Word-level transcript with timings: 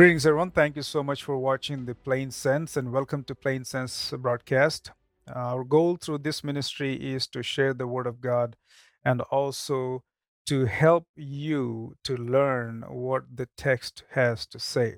Greetings, 0.00 0.24
everyone. 0.24 0.50
Thank 0.50 0.76
you 0.76 0.82
so 0.82 1.02
much 1.02 1.22
for 1.22 1.36
watching 1.36 1.84
the 1.84 1.94
Plain 1.94 2.30
Sense 2.30 2.74
and 2.74 2.90
welcome 2.90 3.22
to 3.24 3.34
Plain 3.34 3.66
Sense 3.66 4.14
broadcast. 4.16 4.92
Our 5.30 5.62
goal 5.62 5.98
through 6.00 6.20
this 6.20 6.42
ministry 6.42 6.94
is 6.94 7.26
to 7.26 7.42
share 7.42 7.74
the 7.74 7.86
Word 7.86 8.06
of 8.06 8.22
God 8.22 8.56
and 9.04 9.20
also 9.20 10.02
to 10.46 10.64
help 10.64 11.06
you 11.16 11.96
to 12.04 12.16
learn 12.16 12.82
what 12.88 13.24
the 13.34 13.46
text 13.58 14.04
has 14.12 14.46
to 14.46 14.58
say. 14.58 14.96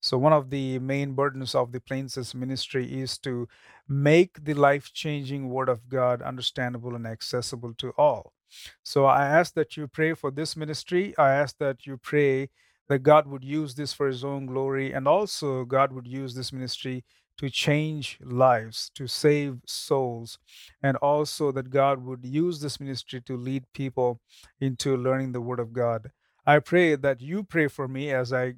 So, 0.00 0.18
one 0.18 0.34
of 0.34 0.50
the 0.50 0.78
main 0.80 1.14
burdens 1.14 1.54
of 1.54 1.72
the 1.72 1.80
Plain 1.80 2.10
Sense 2.10 2.34
ministry 2.34 3.00
is 3.00 3.16
to 3.20 3.48
make 3.88 4.44
the 4.44 4.52
life 4.52 4.92
changing 4.92 5.48
Word 5.48 5.70
of 5.70 5.88
God 5.88 6.20
understandable 6.20 6.94
and 6.94 7.06
accessible 7.06 7.72
to 7.78 7.94
all. 7.96 8.34
So, 8.82 9.06
I 9.06 9.24
ask 9.24 9.54
that 9.54 9.78
you 9.78 9.88
pray 9.88 10.12
for 10.12 10.30
this 10.30 10.58
ministry. 10.58 11.14
I 11.16 11.30
ask 11.30 11.56
that 11.56 11.86
you 11.86 11.96
pray 11.96 12.50
that 12.88 13.00
God 13.00 13.26
would 13.26 13.44
use 13.44 13.74
this 13.74 13.92
for 13.92 14.06
His 14.06 14.24
own 14.24 14.46
glory, 14.46 14.92
and 14.92 15.06
also 15.08 15.64
God 15.64 15.92
would 15.92 16.06
use 16.06 16.34
this 16.34 16.52
ministry 16.52 17.04
to 17.38 17.48
change 17.48 18.18
lives, 18.22 18.90
to 18.94 19.06
save 19.06 19.58
souls, 19.66 20.38
and 20.82 20.96
also 20.98 21.50
that 21.52 21.70
God 21.70 22.04
would 22.04 22.24
use 22.24 22.60
this 22.60 22.78
ministry 22.78 23.20
to 23.22 23.36
lead 23.36 23.64
people 23.72 24.20
into 24.60 24.96
learning 24.96 25.32
the 25.32 25.40
Word 25.40 25.60
of 25.60 25.72
God. 25.72 26.10
I 26.46 26.58
pray 26.58 26.96
that 26.96 27.20
you 27.20 27.42
pray 27.42 27.68
for 27.68 27.88
me 27.88 28.10
as 28.10 28.32
I 28.32 28.54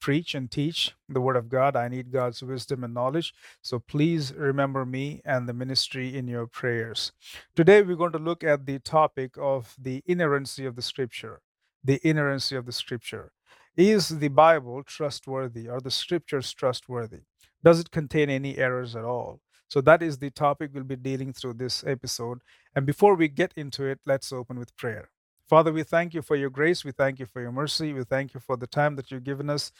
preach 0.00 0.34
and 0.34 0.50
teach 0.50 0.94
the 1.08 1.20
Word 1.20 1.36
of 1.36 1.48
God. 1.48 1.76
I 1.76 1.88
need 1.88 2.12
God's 2.12 2.42
wisdom 2.42 2.84
and 2.84 2.92
knowledge. 2.92 3.32
So 3.62 3.78
please 3.78 4.34
remember 4.34 4.84
me 4.84 5.22
and 5.24 5.48
the 5.48 5.52
ministry 5.54 6.16
in 6.16 6.26
your 6.26 6.46
prayers. 6.46 7.12
Today, 7.54 7.82
we're 7.82 7.96
going 7.96 8.12
to 8.12 8.18
look 8.18 8.42
at 8.44 8.66
the 8.66 8.80
topic 8.80 9.36
of 9.38 9.74
the 9.80 10.02
inerrancy 10.06 10.66
of 10.66 10.76
the 10.76 10.82
Scripture. 10.82 11.40
The 11.84 12.00
inerrancy 12.06 12.56
of 12.56 12.66
the 12.66 12.72
Scripture. 12.72 13.32
Is 13.76 14.10
the 14.10 14.28
Bible 14.28 14.82
trustworthy? 14.82 15.66
Are 15.66 15.80
the 15.80 15.90
Scriptures 15.90 16.52
trustworthy? 16.52 17.20
Does 17.64 17.80
it 17.80 17.90
contain 17.90 18.28
any 18.28 18.58
errors 18.58 18.94
at 18.94 19.04
all? 19.04 19.40
So 19.68 19.80
that 19.80 20.02
is 20.02 20.18
the 20.18 20.30
topic 20.30 20.72
we'll 20.74 20.84
be 20.84 20.96
dealing 20.96 21.32
through 21.32 21.54
this 21.54 21.82
episode. 21.86 22.42
And 22.76 22.84
before 22.84 23.14
we 23.14 23.28
get 23.28 23.54
into 23.56 23.86
it, 23.86 24.00
let's 24.04 24.30
open 24.30 24.58
with 24.58 24.76
prayer. 24.76 25.08
Father, 25.48 25.72
we 25.72 25.84
thank 25.84 26.12
you 26.12 26.20
for 26.20 26.36
your 26.36 26.50
grace. 26.50 26.84
We 26.84 26.92
thank 26.92 27.18
you 27.18 27.24
for 27.24 27.40
your 27.40 27.52
mercy. 27.52 27.94
We 27.94 28.04
thank 28.04 28.34
you 28.34 28.40
for 28.40 28.58
the 28.58 28.66
time 28.66 28.96
that 28.96 29.10
you've 29.10 29.24
given 29.24 29.48
us 29.48 29.72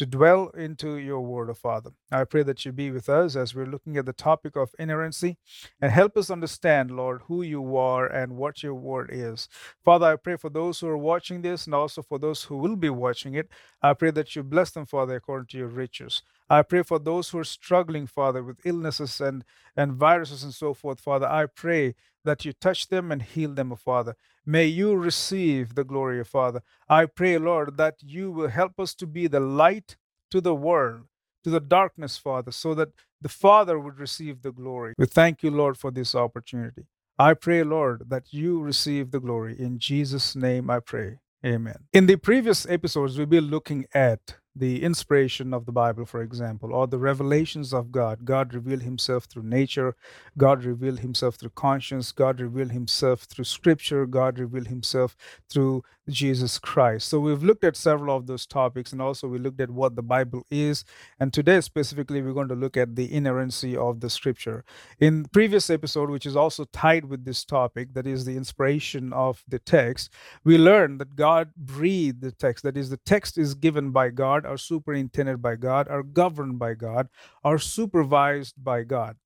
to 0.00 0.06
dwell 0.06 0.48
into 0.56 0.96
your 0.96 1.20
word, 1.20 1.50
O 1.50 1.52
Father. 1.52 1.90
I 2.10 2.24
pray 2.24 2.42
that 2.44 2.64
you 2.64 2.72
be 2.72 2.90
with 2.90 3.10
us 3.10 3.36
as 3.36 3.54
we're 3.54 3.66
looking 3.66 3.98
at 3.98 4.06
the 4.06 4.14
topic 4.14 4.56
of 4.56 4.74
inerrancy 4.78 5.36
and 5.78 5.92
help 5.92 6.16
us 6.16 6.30
understand, 6.30 6.90
Lord, 6.90 7.20
who 7.28 7.42
you 7.42 7.76
are 7.76 8.06
and 8.06 8.38
what 8.38 8.62
your 8.62 8.72
word 8.72 9.10
is. 9.12 9.46
Father, 9.84 10.06
I 10.06 10.16
pray 10.16 10.36
for 10.36 10.48
those 10.48 10.80
who 10.80 10.88
are 10.88 10.96
watching 10.96 11.42
this 11.42 11.66
and 11.66 11.74
also 11.74 12.00
for 12.00 12.18
those 12.18 12.44
who 12.44 12.56
will 12.56 12.76
be 12.76 12.88
watching 12.88 13.34
it. 13.34 13.50
I 13.82 13.92
pray 13.92 14.10
that 14.12 14.34
you 14.34 14.42
bless 14.42 14.70
them, 14.70 14.86
Father, 14.86 15.16
according 15.16 15.48
to 15.48 15.58
your 15.58 15.68
riches. 15.68 16.22
I 16.48 16.62
pray 16.62 16.82
for 16.82 16.98
those 16.98 17.28
who 17.28 17.38
are 17.38 17.44
struggling, 17.44 18.06
Father, 18.06 18.42
with 18.42 18.64
illnesses 18.64 19.20
and, 19.20 19.44
and 19.76 19.92
viruses 19.92 20.42
and 20.42 20.54
so 20.54 20.72
forth, 20.72 20.98
Father. 20.98 21.26
I 21.26 21.44
pray 21.44 21.94
that 22.24 22.46
you 22.46 22.54
touch 22.54 22.88
them 22.88 23.12
and 23.12 23.20
heal 23.20 23.52
them, 23.52 23.70
O 23.70 23.76
Father. 23.76 24.16
May 24.46 24.64
you 24.64 24.94
receive 24.96 25.74
the 25.74 25.84
glory, 25.84 26.20
O 26.20 26.24
Father. 26.24 26.62
I 26.90 27.06
pray, 27.06 27.38
Lord, 27.38 27.76
that 27.76 28.02
you 28.02 28.32
will 28.32 28.48
help 28.48 28.80
us 28.80 28.94
to 28.96 29.06
be 29.06 29.28
the 29.28 29.38
light 29.38 29.96
to 30.32 30.40
the 30.40 30.56
world, 30.56 31.02
to 31.44 31.50
the 31.50 31.60
darkness, 31.60 32.18
Father, 32.18 32.50
so 32.50 32.74
that 32.74 32.88
the 33.20 33.28
Father 33.28 33.78
would 33.78 34.00
receive 34.00 34.42
the 34.42 34.50
glory. 34.50 34.94
We 34.98 35.06
thank 35.06 35.44
you, 35.44 35.52
Lord, 35.52 35.78
for 35.78 35.92
this 35.92 36.16
opportunity. 36.16 36.86
I 37.16 37.34
pray, 37.34 37.62
Lord, 37.62 38.08
that 38.08 38.32
you 38.32 38.60
receive 38.60 39.12
the 39.12 39.20
glory. 39.20 39.54
In 39.56 39.78
Jesus' 39.78 40.34
name 40.34 40.68
I 40.68 40.80
pray. 40.80 41.20
Amen. 41.46 41.84
In 41.92 42.06
the 42.06 42.16
previous 42.16 42.66
episodes, 42.68 43.16
we've 43.16 43.30
been 43.30 43.50
looking 43.50 43.86
at 43.94 44.36
the 44.60 44.82
inspiration 44.82 45.52
of 45.54 45.64
the 45.66 45.72
Bible, 45.72 46.04
for 46.04 46.22
example, 46.22 46.72
or 46.72 46.86
the 46.86 46.98
revelations 46.98 47.72
of 47.72 47.90
God. 47.90 48.24
God 48.24 48.54
revealed 48.54 48.82
himself 48.82 49.24
through 49.24 49.44
nature, 49.44 49.96
God 50.38 50.64
revealed 50.64 51.00
himself 51.00 51.36
through 51.36 51.50
conscience, 51.56 52.12
God 52.12 52.40
revealed 52.40 52.70
himself 52.70 53.22
through 53.22 53.44
scripture, 53.44 54.06
God 54.06 54.38
revealed 54.38 54.68
himself 54.68 55.16
through 55.48 55.82
Jesus 56.10 56.58
Christ. 56.58 57.08
So 57.08 57.20
we've 57.20 57.42
looked 57.42 57.64
at 57.64 57.76
several 57.76 58.16
of 58.16 58.26
those 58.26 58.46
topics 58.46 58.92
and 58.92 59.00
also 59.00 59.28
we 59.28 59.38
looked 59.38 59.60
at 59.60 59.70
what 59.70 59.96
the 59.96 60.02
Bible 60.02 60.44
is. 60.50 60.84
And 61.18 61.32
today 61.32 61.60
specifically 61.60 62.20
we're 62.20 62.32
going 62.32 62.48
to 62.48 62.54
look 62.54 62.76
at 62.76 62.96
the 62.96 63.12
inerrancy 63.12 63.76
of 63.76 64.00
the 64.00 64.10
scripture. 64.10 64.64
In 64.98 65.24
previous 65.26 65.70
episode, 65.70 66.10
which 66.10 66.26
is 66.26 66.36
also 66.36 66.64
tied 66.72 67.06
with 67.06 67.24
this 67.24 67.44
topic, 67.44 67.94
that 67.94 68.06
is 68.06 68.24
the 68.24 68.36
inspiration 68.36 69.12
of 69.12 69.42
the 69.48 69.58
text, 69.58 70.12
we 70.44 70.58
learned 70.58 71.00
that 71.00 71.16
God 71.16 71.50
breathed 71.56 72.20
the 72.20 72.32
text. 72.32 72.64
That 72.64 72.76
is, 72.76 72.90
the 72.90 72.96
text 72.98 73.38
is 73.38 73.54
given 73.54 73.90
by 73.90 74.10
God, 74.10 74.44
are 74.50 74.58
superintended 74.58 75.40
by 75.40 75.56
God, 75.56 75.88
are 75.88 76.02
governed 76.02 76.58
by 76.58 76.74
God, 76.74 77.08
are 77.44 77.58
supervised 77.58 78.54
by 78.62 78.82
God. 78.82 79.16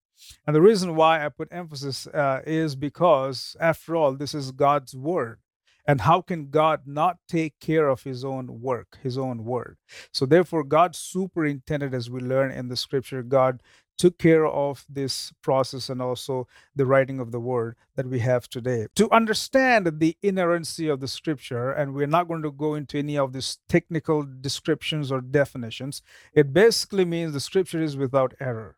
And 0.47 0.55
the 0.55 0.63
reason 0.63 0.95
why 0.95 1.25
I 1.25 1.29
put 1.29 1.49
emphasis 1.51 2.07
uh, 2.07 2.41
is 2.47 2.77
because, 2.77 3.57
after 3.59 3.97
all, 3.97 4.15
this 4.15 4.35
is 4.35 4.53
God's 4.53 4.95
word. 4.95 5.41
And 5.87 6.01
how 6.01 6.23
can 6.23 6.49
God 6.49 6.83
not 6.87 7.19
take 7.29 7.61
care 7.61 7.89
of 7.89 8.05
his 8.05 8.25
own 8.25 8.63
work, 8.63 8.99
his 9.03 9.19
own 9.19 9.45
word? 9.45 9.77
So, 10.13 10.25
therefore, 10.25 10.65
God 10.65 10.97
superintended, 10.97 11.93
as 11.93 12.09
we 12.09 12.21
learn 12.21 12.53
in 12.53 12.69
the 12.69 12.77
scripture, 12.77 13.23
God 13.23 13.61
took 13.97 14.19
care 14.19 14.47
of 14.47 14.85
this 14.89 15.33
process 15.43 15.89
and 15.89 16.03
also 16.03 16.47
the 16.75 16.87
writing 16.87 17.21
of 17.21 17.33
the 17.33 17.41
word 17.41 17.77
that 17.97 18.07
we 18.07 18.19
have 18.21 18.49
today. 18.49 18.87
To 18.97 19.11
understand 19.11 20.01
the 20.01 20.17
inerrancy 20.23 20.89
of 20.89 21.01
the 21.01 21.09
scripture, 21.09 21.71
and 21.71 21.95
we're 21.95 22.07
not 22.07 22.29
going 22.29 22.43
to 22.43 22.51
go 22.51 22.75
into 22.75 22.99
any 22.99 23.17
of 23.17 23.33
these 23.33 23.59
technical 23.69 24.27
descriptions 24.41 25.13
or 25.13 25.21
definitions, 25.21 26.03
it 26.33 26.53
basically 26.53 27.05
means 27.05 27.33
the 27.33 27.41
scripture 27.41 27.83
is 27.83 27.97
without 27.97 28.35
error. 28.41 28.77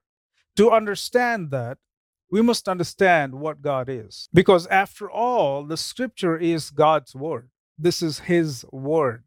To 0.56 0.70
understand 0.70 1.50
that, 1.50 1.78
we 2.30 2.42
must 2.42 2.68
understand 2.68 3.34
what 3.34 3.62
God 3.62 3.88
is. 3.88 4.28
Because 4.34 4.66
after 4.66 5.10
all, 5.10 5.64
the 5.64 5.76
scripture 5.76 6.36
is 6.36 6.70
God's 6.70 7.14
word. 7.14 7.50
This 7.78 8.02
is 8.02 8.20
His 8.20 8.64
word. 8.72 9.24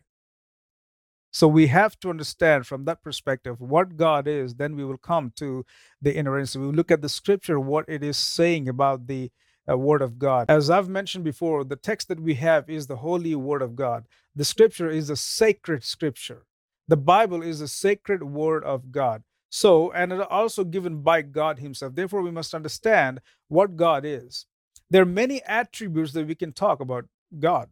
So 1.31 1.47
we 1.47 1.67
have 1.67 1.99
to 1.99 2.09
understand 2.09 2.65
from 2.65 2.85
that 2.85 3.03
perspective 3.03 3.61
what 3.61 3.97
God 3.97 4.27
is, 4.27 4.55
then 4.55 4.75
we 4.75 4.83
will 4.83 4.97
come 4.97 5.31
to 5.35 5.65
the 6.01 6.15
inerrancy. 6.17 6.59
We 6.59 6.67
will 6.67 6.73
look 6.73 6.91
at 6.91 7.01
the 7.01 7.09
scripture, 7.09 7.59
what 7.59 7.85
it 7.87 8.03
is 8.03 8.17
saying 8.17 8.67
about 8.67 9.07
the 9.07 9.31
uh, 9.69 9.77
word 9.77 10.01
of 10.01 10.17
God. 10.17 10.49
As 10.49 10.69
I've 10.69 10.89
mentioned 10.89 11.23
before, 11.23 11.63
the 11.63 11.75
text 11.75 12.07
that 12.07 12.19
we 12.19 12.33
have 12.35 12.69
is 12.69 12.87
the 12.87 12.97
holy 12.97 13.35
word 13.35 13.61
of 13.61 13.75
God. 13.75 14.05
The 14.35 14.45
scripture 14.45 14.89
is 14.89 15.09
a 15.09 15.15
sacred 15.15 15.83
scripture. 15.83 16.45
The 16.87 16.97
Bible 16.97 17.43
is 17.43 17.61
a 17.61 17.67
sacred 17.67 18.23
word 18.23 18.63
of 18.63 18.91
God. 18.91 19.23
So, 19.51 19.91
and 19.91 20.11
it 20.11 20.21
also 20.21 20.63
given 20.63 21.01
by 21.01 21.21
God 21.21 21.59
Himself. 21.59 21.93
Therefore, 21.93 22.21
we 22.21 22.31
must 22.31 22.55
understand 22.55 23.19
what 23.47 23.75
God 23.75 24.05
is. 24.05 24.45
There 24.89 25.03
are 25.03 25.05
many 25.05 25.43
attributes 25.43 26.13
that 26.13 26.27
we 26.27 26.35
can 26.35 26.51
talk 26.51 26.79
about 26.79 27.05
God 27.39 27.69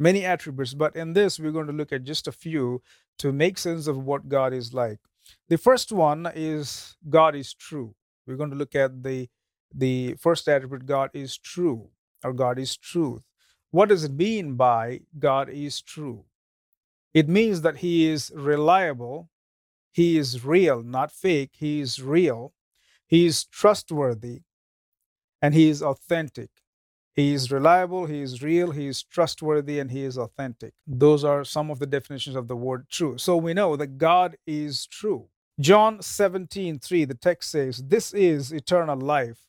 many 0.00 0.24
attributes, 0.24 0.74
but 0.74 0.96
in 0.96 1.12
this, 1.12 1.38
we're 1.38 1.52
going 1.52 1.66
to 1.68 1.72
look 1.72 1.92
at 1.92 2.04
just 2.04 2.26
a 2.26 2.32
few 2.32 2.82
to 3.18 3.32
make 3.32 3.58
sense 3.58 3.86
of 3.86 3.98
what 3.98 4.28
God 4.28 4.52
is 4.54 4.74
like. 4.74 4.98
The 5.48 5.58
first 5.58 5.92
one 5.92 6.30
is 6.34 6.96
God 7.08 7.36
is 7.36 7.54
true. 7.54 7.94
We're 8.26 8.36
going 8.36 8.50
to 8.50 8.56
look 8.56 8.74
at 8.74 9.02
the 9.02 9.28
the 9.72 10.14
first 10.14 10.48
attribute 10.48 10.86
God 10.86 11.10
is 11.14 11.38
true 11.38 11.90
or 12.24 12.32
God 12.32 12.58
is 12.58 12.76
truth. 12.76 13.24
What 13.70 13.88
does 13.88 14.02
it 14.02 14.12
mean 14.12 14.56
by 14.56 15.02
God 15.18 15.48
is 15.48 15.80
true? 15.80 16.24
It 17.14 17.28
means 17.28 17.62
that 17.62 17.78
he 17.78 18.08
is 18.08 18.32
reliable, 18.34 19.28
he 19.92 20.18
is 20.18 20.44
real, 20.44 20.82
not 20.82 21.12
fake, 21.12 21.50
he 21.54 21.80
is 21.80 22.02
real, 22.02 22.52
he 23.06 23.26
is 23.26 23.44
trustworthy, 23.44 24.42
and 25.42 25.54
he 25.54 25.68
is 25.68 25.82
authentic. 25.82 26.50
He 27.14 27.34
is 27.34 27.52
reliable, 27.52 28.06
he 28.06 28.22
is 28.22 28.42
real, 28.42 28.70
he 28.72 28.86
is 28.88 29.02
trustworthy, 29.02 29.80
and 29.80 29.90
he 29.90 30.04
is 30.04 30.18
authentic. 30.18 30.74
Those 30.86 31.24
are 31.24 31.44
some 31.44 31.70
of 31.70 31.78
the 31.80 31.86
definitions 31.86 32.36
of 32.36 32.48
the 32.48 32.56
word 32.56 32.88
true. 32.90 33.18
So 33.18 33.36
we 33.36 33.54
know 33.54 33.76
that 33.76 33.98
God 33.98 34.36
is 34.46 34.86
true. 34.86 35.28
John 35.60 36.02
17, 36.02 36.80
3, 36.80 37.04
the 37.06 37.14
text 37.14 37.50
says, 37.50 37.84
This 37.86 38.14
is 38.14 38.52
eternal 38.52 38.98
life, 38.98 39.40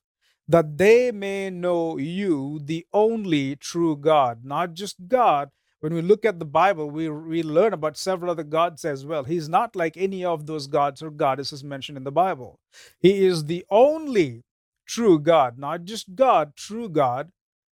that 0.48 0.78
they 0.78 1.12
may 1.12 1.50
know 1.50 1.98
you, 1.98 2.60
the 2.66 2.86
only 2.94 3.56
true 3.56 3.98
God. 3.98 4.42
Not 4.44 4.74
just 4.74 5.08
God. 5.08 5.50
When 5.80 5.94
we 5.94 6.02
look 6.02 6.26
at 6.26 6.40
the 6.40 6.46
Bible, 6.46 6.92
we, 6.92 7.10
we 7.10 7.44
learn 7.44 7.74
about 7.74 7.98
several 7.98 8.32
other 8.32 8.44
gods 8.44 8.86
as 8.86 9.06
well. 9.06 9.24
He's 9.24 9.50
not 9.50 9.76
like 9.76 9.98
any 9.98 10.26
of 10.26 10.46
those 10.48 10.68
gods 10.68 11.02
or 11.04 11.12
goddesses 11.12 11.64
mentioned 11.64 11.98
in 11.98 12.04
the 12.04 12.12
Bible. 12.12 12.60
He 13.00 13.26
is 13.26 13.46
the 13.46 13.66
only 13.72 14.44
true 14.88 15.20
God, 15.20 15.58
not 15.58 15.86
just 15.86 16.16
God, 16.16 16.56
true 16.56 16.90
God, 16.90 17.32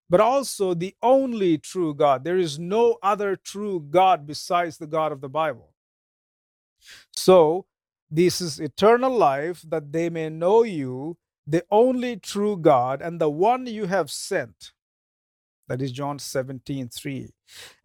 but 0.09 0.21
also 0.21 0.73
the 0.73 0.95
only 1.01 1.57
true 1.57 1.93
God. 1.93 2.23
There 2.23 2.37
is 2.37 2.59
no 2.59 2.97
other 3.03 3.35
true 3.35 3.85
God 3.89 4.27
besides 4.27 4.77
the 4.77 4.87
God 4.87 5.11
of 5.11 5.21
the 5.21 5.29
Bible. 5.29 5.73
So, 7.13 7.65
this 8.09 8.41
is 8.41 8.59
eternal 8.59 9.15
life 9.15 9.63
that 9.67 9.91
they 9.91 10.09
may 10.09 10.29
know 10.29 10.63
you, 10.63 11.17
the 11.45 11.65
only 11.71 12.17
true 12.17 12.57
God, 12.57 13.01
and 13.01 13.19
the 13.19 13.29
one 13.29 13.65
you 13.65 13.85
have 13.85 14.09
sent. 14.11 14.71
That 15.67 15.81
is 15.81 15.91
John 15.91 16.19
17 16.19 16.89
3. 16.89 17.29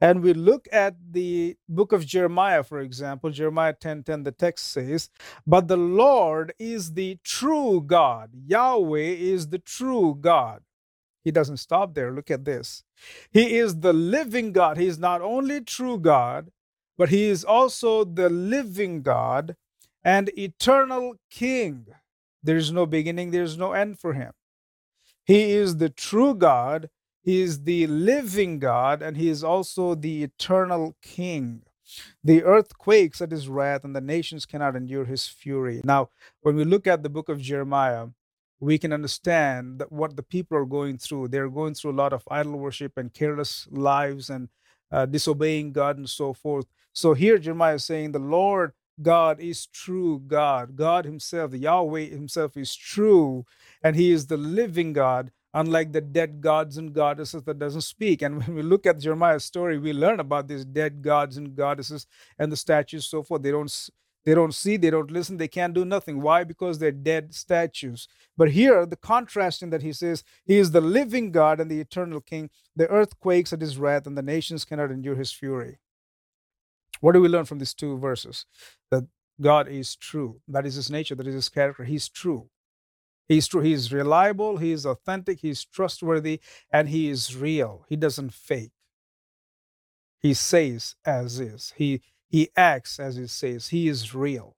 And 0.00 0.22
we 0.22 0.34
look 0.34 0.68
at 0.72 0.94
the 1.12 1.56
book 1.68 1.92
of 1.92 2.06
Jeremiah, 2.06 2.62
for 2.62 2.80
example, 2.80 3.30
Jeremiah 3.30 3.72
10 3.72 4.04
10, 4.04 4.22
the 4.24 4.32
text 4.32 4.72
says, 4.72 5.10
But 5.46 5.68
the 5.68 5.76
Lord 5.76 6.54
is 6.58 6.94
the 6.94 7.18
true 7.24 7.82
God. 7.84 8.30
Yahweh 8.46 9.00
is 9.00 9.48
the 9.48 9.58
true 9.58 10.16
God. 10.20 10.62
He 11.24 11.30
doesn't 11.30 11.58
stop 11.58 11.94
there. 11.94 12.12
Look 12.12 12.30
at 12.30 12.44
this. 12.44 12.84
He 13.32 13.56
is 13.56 13.80
the 13.80 13.92
living 13.92 14.52
God. 14.52 14.76
He 14.78 14.86
is 14.86 14.98
not 14.98 15.20
only 15.22 15.60
true 15.60 15.98
God, 15.98 16.50
but 16.98 17.10
he 17.10 17.24
is 17.24 17.44
also 17.44 18.04
the 18.04 18.28
living 18.30 19.02
God 19.02 19.56
and 20.04 20.30
eternal 20.38 21.16
King. 21.30 21.86
There 22.42 22.56
is 22.56 22.72
no 22.72 22.86
beginning, 22.86 23.30
there 23.30 23.44
is 23.44 23.58
no 23.58 23.72
end 23.72 23.98
for 24.00 24.14
him. 24.14 24.32
He 25.24 25.52
is 25.52 25.76
the 25.78 25.88
true 25.90 26.34
God, 26.34 26.90
he 27.22 27.42
is 27.42 27.64
the 27.64 27.86
living 27.86 28.58
God, 28.58 29.02
and 29.02 29.16
he 29.16 29.28
is 29.28 29.44
also 29.44 29.94
the 29.94 30.24
eternal 30.24 30.96
King. 31.02 31.62
The 32.24 32.42
earth 32.44 32.76
quakes 32.78 33.20
at 33.20 33.30
his 33.30 33.48
wrath, 33.48 33.84
and 33.84 33.94
the 33.94 34.00
nations 34.00 34.46
cannot 34.46 34.76
endure 34.76 35.04
his 35.04 35.26
fury. 35.28 35.80
Now, 35.84 36.10
when 36.42 36.56
we 36.56 36.64
look 36.64 36.86
at 36.86 37.02
the 37.02 37.10
book 37.10 37.28
of 37.28 37.40
Jeremiah, 37.40 38.08
we 38.62 38.78
can 38.78 38.92
understand 38.92 39.80
that 39.80 39.90
what 39.90 40.14
the 40.14 40.22
people 40.22 40.56
are 40.56 40.64
going 40.64 40.96
through. 40.96 41.26
They're 41.26 41.48
going 41.50 41.74
through 41.74 41.90
a 41.90 42.00
lot 42.02 42.12
of 42.12 42.22
idol 42.30 42.60
worship 42.60 42.96
and 42.96 43.12
careless 43.12 43.66
lives 43.72 44.30
and 44.30 44.48
uh, 44.92 45.04
disobeying 45.06 45.72
God 45.72 45.98
and 45.98 46.08
so 46.08 46.32
forth. 46.32 46.66
So 46.92 47.12
here 47.12 47.38
Jeremiah 47.38 47.74
is 47.74 47.84
saying, 47.84 48.12
The 48.12 48.20
Lord 48.20 48.72
God 49.02 49.40
is 49.40 49.66
true 49.66 50.22
God. 50.28 50.76
God 50.76 51.04
Himself, 51.04 51.50
the 51.50 51.58
Yahweh 51.58 52.04
Himself 52.10 52.56
is 52.56 52.76
true, 52.76 53.44
and 53.82 53.96
He 53.96 54.12
is 54.12 54.28
the 54.28 54.36
living 54.36 54.92
God, 54.92 55.32
unlike 55.52 55.92
the 55.92 56.00
dead 56.00 56.40
gods 56.40 56.76
and 56.76 56.92
goddesses 56.92 57.42
that 57.42 57.58
doesn't 57.58 57.80
speak. 57.80 58.22
And 58.22 58.38
when 58.46 58.54
we 58.54 58.62
look 58.62 58.86
at 58.86 59.00
Jeremiah's 59.00 59.44
story, 59.44 59.76
we 59.78 59.92
learn 59.92 60.20
about 60.20 60.46
these 60.46 60.64
dead 60.64 61.02
gods 61.02 61.36
and 61.36 61.56
goddesses 61.56 62.06
and 62.38 62.52
the 62.52 62.56
statues, 62.56 63.08
so 63.08 63.24
forth. 63.24 63.42
They 63.42 63.50
don't 63.50 63.90
they 64.24 64.34
don't 64.34 64.54
see, 64.54 64.76
they 64.76 64.90
don't 64.90 65.10
listen, 65.10 65.36
they 65.36 65.48
can't 65.48 65.74
do 65.74 65.84
nothing. 65.84 66.22
Why? 66.22 66.44
Because 66.44 66.78
they're 66.78 66.92
dead 66.92 67.34
statues. 67.34 68.08
But 68.36 68.52
here, 68.52 68.86
the 68.86 68.96
contrast 68.96 69.62
in 69.62 69.70
that 69.70 69.82
he 69.82 69.92
says, 69.92 70.24
He 70.44 70.58
is 70.58 70.70
the 70.70 70.80
living 70.80 71.32
God 71.32 71.60
and 71.60 71.70
the 71.70 71.80
eternal 71.80 72.20
King. 72.20 72.50
The 72.76 72.88
earth 72.88 73.18
quakes 73.18 73.52
at 73.52 73.60
his 73.60 73.78
wrath, 73.78 74.06
and 74.06 74.16
the 74.16 74.22
nations 74.22 74.64
cannot 74.64 74.90
endure 74.90 75.16
his 75.16 75.32
fury. 75.32 75.78
What 77.00 77.12
do 77.12 77.20
we 77.20 77.28
learn 77.28 77.46
from 77.46 77.58
these 77.58 77.74
two 77.74 77.98
verses? 77.98 78.46
That 78.90 79.06
God 79.40 79.68
is 79.68 79.96
true. 79.96 80.40
That 80.48 80.66
is 80.66 80.76
his 80.76 80.90
nature, 80.90 81.16
that 81.16 81.26
is 81.26 81.34
his 81.34 81.48
character. 81.48 81.84
He's 81.84 82.08
true. 82.08 82.48
He's 83.28 83.48
true. 83.48 83.62
He's 83.62 83.92
reliable, 83.92 84.58
he 84.58 84.72
is 84.72 84.86
authentic, 84.86 85.40
he's 85.40 85.64
trustworthy, 85.64 86.40
and 86.72 86.88
he 86.88 87.08
is 87.08 87.36
real. 87.36 87.84
He 87.88 87.96
doesn't 87.96 88.34
fake. 88.34 88.72
He 90.20 90.34
says 90.34 90.94
as 91.04 91.40
is. 91.40 91.72
He 91.76 92.02
he 92.32 92.50
acts 92.56 92.98
as 92.98 93.16
he 93.16 93.26
says. 93.28 93.68
He 93.68 93.88
is 93.88 94.14
real. 94.14 94.56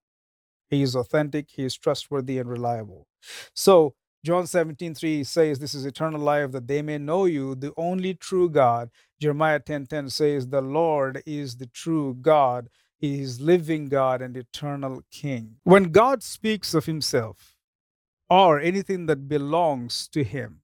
He 0.71 0.83
is 0.83 0.97
authentic, 0.97 1.51
he 1.51 1.65
is 1.65 1.77
trustworthy 1.77 2.39
and 2.39 2.49
reliable. 2.49 3.09
So 3.55 3.95
John 4.25 4.47
17, 4.47 4.95
3 4.95 5.25
says, 5.25 5.59
This 5.59 5.75
is 5.75 5.85
eternal 5.85 6.21
life, 6.21 6.53
that 6.53 6.69
they 6.69 6.83
may 6.83 6.99
know 6.99 7.27
you, 7.27 7.55
the 7.57 7.73
only 7.77 8.15
true 8.15 8.49
God. 8.49 8.91
Jeremiah 9.21 9.61
10, 9.61 9.87
10 9.87 10.11
says, 10.11 10.49
The 10.49 10.63
Lord 10.63 11.23
is 11.27 11.57
the 11.57 11.67
true 11.67 12.17
God. 12.23 12.69
He 12.97 13.21
is 13.21 13.41
living 13.41 13.87
God 13.89 14.23
and 14.23 14.37
eternal 14.37 15.03
King. 15.11 15.57
When 15.65 15.93
God 15.93 16.23
speaks 16.23 16.75
of 16.75 16.87
himself 16.87 17.57
or 18.31 18.61
anything 18.61 19.07
that 19.07 19.29
belongs 19.29 20.09
to 20.09 20.25
him, 20.25 20.61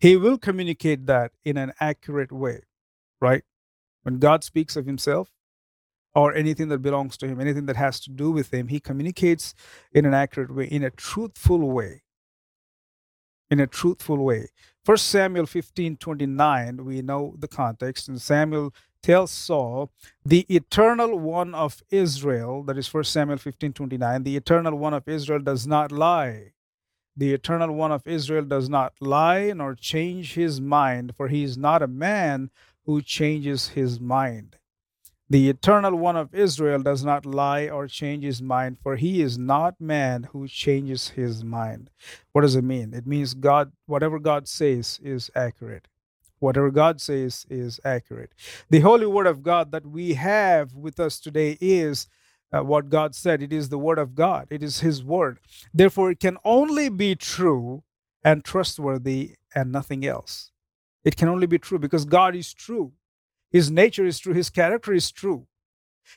he 0.00 0.16
will 0.16 0.38
communicate 0.38 1.06
that 1.06 1.32
in 1.44 1.56
an 1.56 1.72
accurate 1.80 2.32
way, 2.32 2.62
right? 3.20 3.44
When 4.02 4.18
God 4.18 4.44
speaks 4.44 4.76
of 4.76 4.86
himself, 4.86 5.33
or 6.14 6.34
anything 6.34 6.68
that 6.68 6.78
belongs 6.78 7.16
to 7.18 7.26
him, 7.26 7.40
anything 7.40 7.66
that 7.66 7.76
has 7.76 8.00
to 8.00 8.10
do 8.10 8.30
with 8.30 8.52
him, 8.52 8.68
he 8.68 8.80
communicates 8.80 9.54
in 9.92 10.06
an 10.06 10.14
accurate 10.14 10.54
way, 10.54 10.66
in 10.66 10.84
a 10.84 10.90
truthful 10.90 11.70
way. 11.70 12.02
In 13.50 13.60
a 13.60 13.66
truthful 13.66 14.18
way. 14.18 14.48
First 14.84 15.06
Samuel 15.06 15.46
15 15.46 15.96
29, 15.96 16.84
we 16.84 17.02
know 17.02 17.34
the 17.38 17.48
context, 17.48 18.08
and 18.08 18.20
Samuel 18.20 18.74
tells 19.02 19.30
Saul, 19.30 19.92
the 20.24 20.46
eternal 20.48 21.18
one 21.18 21.54
of 21.54 21.82
Israel, 21.90 22.62
that 22.64 22.78
is 22.78 22.88
First 22.88 23.12
Samuel 23.12 23.38
15 23.38 23.72
29, 23.74 24.22
the 24.22 24.36
eternal 24.36 24.76
one 24.78 24.94
of 24.94 25.06
Israel 25.06 25.40
does 25.40 25.66
not 25.66 25.92
lie. 25.92 26.52
The 27.16 27.32
eternal 27.32 27.74
one 27.74 27.92
of 27.92 28.06
Israel 28.06 28.44
does 28.44 28.68
not 28.68 28.94
lie 29.00 29.52
nor 29.54 29.74
change 29.74 30.34
his 30.34 30.60
mind, 30.60 31.14
for 31.16 31.28
he 31.28 31.44
is 31.44 31.56
not 31.56 31.82
a 31.82 31.86
man 31.86 32.50
who 32.86 33.02
changes 33.02 33.68
his 33.68 34.00
mind. 34.00 34.56
The 35.30 35.48
eternal 35.48 35.96
one 35.96 36.16
of 36.16 36.34
Israel 36.34 36.80
does 36.82 37.04
not 37.04 37.26
lie 37.26 37.68
or 37.68 37.88
change 37.88 38.24
his 38.24 38.42
mind, 38.42 38.78
for 38.82 38.96
he 38.96 39.22
is 39.22 39.38
not 39.38 39.80
man 39.80 40.28
who 40.32 40.46
changes 40.46 41.08
his 41.10 41.42
mind. 41.42 41.90
What 42.32 42.42
does 42.42 42.56
it 42.56 42.64
mean? 42.64 42.94
It 42.94 43.06
means 43.06 43.34
God, 43.34 43.72
whatever 43.86 44.18
God 44.18 44.48
says 44.48 45.00
is 45.02 45.30
accurate. 45.34 45.88
Whatever 46.40 46.70
God 46.70 47.00
says 47.00 47.46
is 47.48 47.80
accurate. 47.84 48.32
The 48.68 48.80
holy 48.80 49.06
word 49.06 49.26
of 49.26 49.42
God 49.42 49.72
that 49.72 49.86
we 49.86 50.14
have 50.14 50.74
with 50.74 51.00
us 51.00 51.18
today 51.18 51.56
is 51.60 52.06
uh, 52.52 52.62
what 52.62 52.90
God 52.90 53.14
said. 53.14 53.42
It 53.42 53.52
is 53.52 53.70
the 53.70 53.78
word 53.78 53.98
of 53.98 54.14
God, 54.14 54.48
it 54.50 54.62
is 54.62 54.80
his 54.80 55.02
word. 55.02 55.38
Therefore, 55.72 56.10
it 56.10 56.20
can 56.20 56.36
only 56.44 56.90
be 56.90 57.14
true 57.14 57.82
and 58.22 58.44
trustworthy 58.44 59.36
and 59.54 59.72
nothing 59.72 60.06
else. 60.06 60.50
It 61.04 61.16
can 61.16 61.28
only 61.28 61.46
be 61.46 61.58
true 61.58 61.78
because 61.78 62.04
God 62.04 62.36
is 62.36 62.52
true. 62.54 62.92
His 63.54 63.70
nature 63.70 64.04
is 64.04 64.18
true. 64.18 64.34
His 64.34 64.50
character 64.50 64.92
is 64.92 65.12
true. 65.12 65.46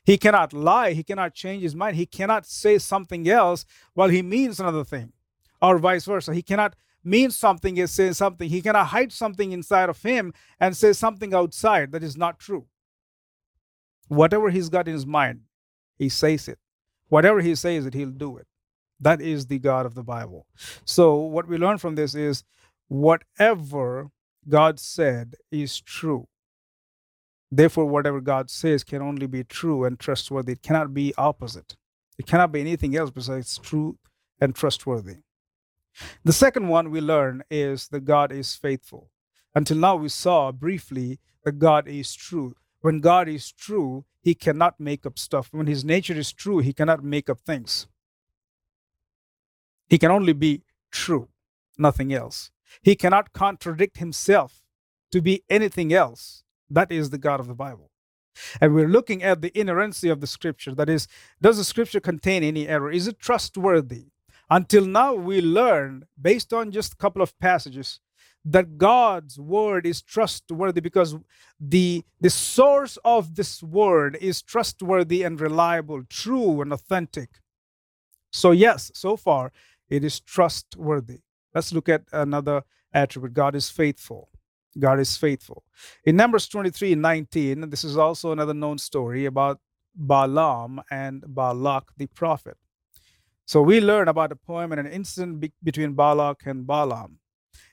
He 0.04 0.18
cannot 0.18 0.54
lie. 0.54 0.94
He 0.94 1.04
cannot 1.04 1.36
change 1.36 1.62
his 1.62 1.75
mind. 1.75 1.95
He 1.95 2.07
cannot 2.07 2.48
say 2.48 2.80
something 2.80 3.30
else 3.30 3.63
while 3.94 4.10
he 4.10 4.24
means 4.24 4.60
another 4.60 4.84
thing, 4.84 5.13
or 5.62 5.78
vice 5.78 6.06
versa. 6.06 6.34
He 6.34 6.42
cannot 6.42 6.75
mean 7.04 7.30
something 7.30 7.80
and 7.80 7.88
say 7.88 8.12
something. 8.12 8.50
He 8.50 8.63
cannot 8.63 8.88
hide 8.88 9.12
something 9.12 9.51
inside 9.51 9.88
of 9.88 10.01
him 10.01 10.34
and 10.60 10.75
say 10.75 10.94
something 10.94 11.36
outside 11.36 11.92
that 11.92 12.01
is 12.01 12.18
not 12.18 12.39
true. 12.39 12.66
Whatever 14.07 14.50
he's 14.50 14.69
got 14.69 14.88
in 14.88 14.95
his 14.95 15.06
mind, 15.06 15.42
he 16.00 16.10
says 16.10 16.48
it. 16.48 16.57
Whatever 17.10 17.42
he 17.42 17.54
says 17.54 17.86
it, 17.86 17.94
he'll 17.94 18.10
do 18.10 18.38
it. 18.38 18.48
That 19.00 19.22
is 19.22 19.45
the 19.45 19.60
God 19.60 19.86
of 19.86 19.94
the 19.94 20.04
Bible. 20.04 20.48
So, 20.86 21.13
what 21.18 21.48
we 21.48 21.60
learn 21.60 21.77
from 21.77 21.94
this 21.94 22.15
is 22.15 22.44
whatever 22.88 24.10
God 24.50 24.79
said 24.79 25.36
is 25.51 25.79
true. 25.79 26.27
Therefore, 27.51 27.86
whatever 27.86 28.20
God 28.20 28.50
says 28.50 28.84
can 28.84 29.01
only 29.01 29.27
be 29.27 29.44
true 29.44 29.86
and 29.86 30.00
trustworthy. 30.00 30.54
It 30.54 30.62
cannot 30.62 30.94
be 30.94 31.13
opposite. 31.18 31.75
It 32.18 32.27
cannot 32.27 32.51
be 32.51 32.60
anything 32.60 32.96
else 32.96 33.12
besides 33.12 33.58
true 33.58 33.98
and 34.42 34.54
trustworthy. 34.56 35.18
The 36.24 36.34
second 36.34 36.68
one 36.68 36.92
we 36.92 37.01
learn 37.01 37.44
is 37.50 37.88
that 37.89 38.06
God 38.06 38.32
is 38.32 38.56
faithful. 38.56 39.10
Until 39.56 39.77
now, 39.77 39.96
we 39.96 40.10
saw 40.10 40.51
briefly 40.51 41.20
that 41.44 41.60
God 41.60 41.88
is 41.88 42.13
true. 42.13 42.56
When 42.82 43.00
God 43.00 43.27
is 43.27 43.51
true, 43.51 44.06
he 44.22 44.36
cannot 44.36 44.80
make 44.80 45.06
up 45.06 45.18
stuff. 45.18 45.50
When 45.51 45.68
his 45.68 45.86
nature 45.86 46.13
is 46.13 46.32
true, 46.32 46.60
he 46.60 46.74
cannot 46.74 47.04
make 47.04 47.30
up 47.30 47.39
things. 47.39 47.88
He 49.89 49.98
can 49.98 50.12
only 50.12 50.34
be 50.34 50.63
true, 50.92 51.30
nothing 51.77 52.13
else. 52.13 52.51
He 52.82 52.96
cannot 52.96 53.34
contradict 53.34 53.98
himself 53.98 54.63
to 55.12 55.22
be 55.22 55.44
anything 55.50 55.94
else. 55.94 56.44
That 56.69 56.91
is 56.91 57.09
the 57.09 57.17
God 57.17 57.39
of 57.39 57.47
the 57.47 57.53
Bible. 57.53 57.91
And 58.62 58.74
we're 58.74 58.88
looking 58.88 59.24
at 59.24 59.41
the 59.41 59.57
inerrancy 59.59 60.09
of 60.09 60.21
the 60.21 60.27
scripture. 60.27 60.75
That 60.75 60.89
is, 60.89 61.07
does 61.41 61.57
the 61.57 61.63
scripture 61.63 62.00
contain 62.00 62.43
any 62.43 62.67
error? 62.67 62.91
Is 62.91 63.07
it 63.07 63.19
trustworthy? 63.19 64.07
Until 64.50 64.86
now, 64.86 65.13
we 65.13 65.41
learned, 65.41 66.05
based 66.21 66.53
on 66.53 66.71
just 66.71 66.93
a 66.93 66.97
couple 66.97 67.21
of 67.21 67.38
passages, 67.39 68.00
that 68.45 68.77
God's 68.77 69.39
word 69.39 69.86
is 69.86 70.01
trustworthy 70.01 70.79
because 70.79 71.15
the, 71.59 72.03
the 72.21 72.29
source 72.29 72.97
of 73.03 73.36
this 73.36 73.62
word 73.62 74.17
is 74.21 74.41
trustworthy 74.41 75.24
and 75.24 75.41
reliable, 75.41 76.03
true 76.09 76.62
and 76.62 76.71
authentic. 76.71 77.41
So, 78.31 78.51
yes, 78.51 78.91
so 78.93 79.17
far 79.17 79.51
it 79.89 80.03
is 80.03 80.19
trustworthy. 80.19 81.19
Let's 81.53 81.74
look 81.74 81.89
at 81.89 82.03
another 82.13 82.63
attribute 82.93 83.33
God 83.33 83.55
is 83.55 83.69
faithful. 83.69 84.29
God 84.79 85.00
is 85.00 85.17
faithful. 85.17 85.63
In 86.03 86.15
Numbers 86.15 86.48
23 86.48 86.96
19, 86.96 87.69
this 87.69 87.84
is 87.84 87.98
also 87.98 88.31
another 88.31 88.53
known 88.53 88.77
story 88.77 89.25
about 89.25 89.60
Balaam 89.96 90.81
and 90.91 91.24
Balak 91.27 91.91
the 91.98 92.07
prophet. 92.07 92.57
So 93.46 93.62
we 93.62 93.81
learn 93.81 94.07
about 94.07 94.31
a 94.31 94.36
poem 94.36 94.72
and 94.72 94.79
an 94.79 94.91
incident 94.91 95.39
be- 95.39 95.53
between 95.63 95.93
Balak 95.93 96.46
and 96.46 96.67
Balaam. 96.67 97.19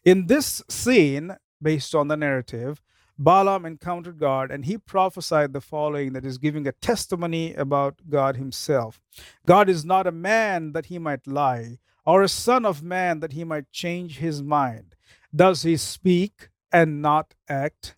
In 0.05 0.27
this 0.27 0.63
scene, 0.69 1.37
based 1.61 1.95
on 1.95 2.09
the 2.09 2.17
narrative, 2.17 2.81
Balaam 3.19 3.65
encountered 3.65 4.19
God 4.19 4.51
and 4.51 4.65
he 4.65 4.79
prophesied 4.79 5.53
the 5.53 5.61
following 5.61 6.13
that 6.15 6.25
is 6.25 6.39
giving 6.39 6.67
a 6.67 6.73
testimony 6.73 7.55
about 7.55 8.01
God 8.09 8.37
himself. 8.37 9.01
God 9.47 9.69
is 9.69 9.85
not 9.85 10.07
a 10.07 10.13
man 10.13 10.73
that 10.73 10.87
he 10.87 10.99
might 10.99 11.27
lie, 11.27 11.79
or 12.05 12.23
a 12.23 12.29
son 12.29 12.67
of 12.67 12.83
man 12.83 13.21
that 13.21 13.33
he 13.33 13.45
might 13.45 13.71
change 13.73 14.19
his 14.19 14.43
mind. 14.43 14.95
Does 15.35 15.63
he 15.63 15.77
speak 15.77 16.49
and 16.75 17.01
not 17.01 17.35
act? 17.49 17.95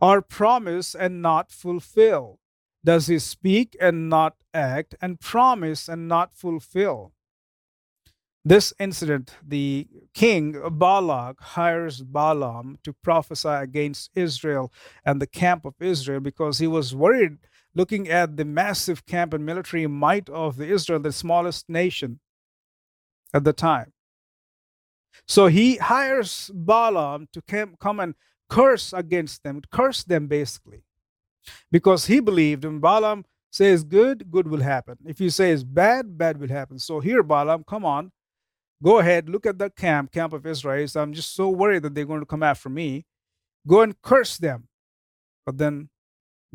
Or 0.00 0.22
promise 0.22 0.94
and 0.94 1.20
not 1.20 1.50
fulfill? 1.50 2.38
Does 2.84 3.08
he 3.08 3.18
speak 3.18 3.76
and 3.80 4.08
not 4.08 4.36
act, 4.54 4.94
and 5.02 5.20
promise 5.20 5.88
and 5.88 6.06
not 6.06 6.32
fulfill? 6.32 7.12
This 8.44 8.72
incident, 8.78 9.34
the 9.46 9.88
king 10.14 10.56
Balak 10.70 11.40
hires 11.40 12.00
Balaam 12.02 12.78
to 12.84 12.92
prophesy 12.92 13.48
against 13.48 14.10
Israel 14.14 14.72
and 15.04 15.20
the 15.20 15.26
camp 15.26 15.64
of 15.66 15.74
Israel 15.80 16.20
because 16.20 16.58
he 16.58 16.68
was 16.68 16.94
worried 16.94 17.38
looking 17.74 18.08
at 18.08 18.36
the 18.36 18.44
massive 18.44 19.04
camp 19.04 19.34
and 19.34 19.44
military 19.44 19.86
might 19.86 20.28
of 20.30 20.56
the 20.56 20.66
Israel, 20.66 21.00
the 21.00 21.12
smallest 21.12 21.68
nation 21.68 22.20
at 23.34 23.44
the 23.44 23.52
time. 23.52 23.92
So 25.26 25.46
he 25.46 25.76
hires 25.76 26.50
Balaam 26.54 27.28
to 27.32 27.42
come 27.80 28.00
and 28.00 28.14
curse 28.48 28.92
against 28.92 29.42
them, 29.42 29.60
curse 29.70 30.04
them 30.04 30.26
basically, 30.26 30.84
because 31.70 32.06
he 32.06 32.20
believed 32.20 32.64
when 32.64 32.78
Balaam 32.78 33.24
says 33.50 33.84
good, 33.84 34.30
good 34.30 34.48
will 34.48 34.62
happen. 34.62 34.96
If 35.06 35.18
he 35.18 35.30
says 35.30 35.64
bad, 35.64 36.16
bad 36.16 36.38
will 36.38 36.48
happen. 36.48 36.78
So 36.78 37.00
here, 37.00 37.22
Balaam, 37.22 37.64
come 37.64 37.84
on, 37.84 38.12
Go 38.82 39.00
ahead, 39.00 39.28
look 39.28 39.44
at 39.44 39.58
the 39.58 39.70
camp, 39.70 40.12
camp 40.12 40.32
of 40.32 40.46
Israel. 40.46 40.86
So 40.86 41.02
I'm 41.02 41.12
just 41.12 41.34
so 41.34 41.48
worried 41.48 41.82
that 41.82 41.94
they're 41.94 42.04
going 42.04 42.20
to 42.20 42.26
come 42.26 42.42
after 42.42 42.68
me. 42.68 43.06
Go 43.66 43.80
and 43.80 44.00
curse 44.02 44.38
them. 44.38 44.68
But 45.44 45.58
then 45.58 45.88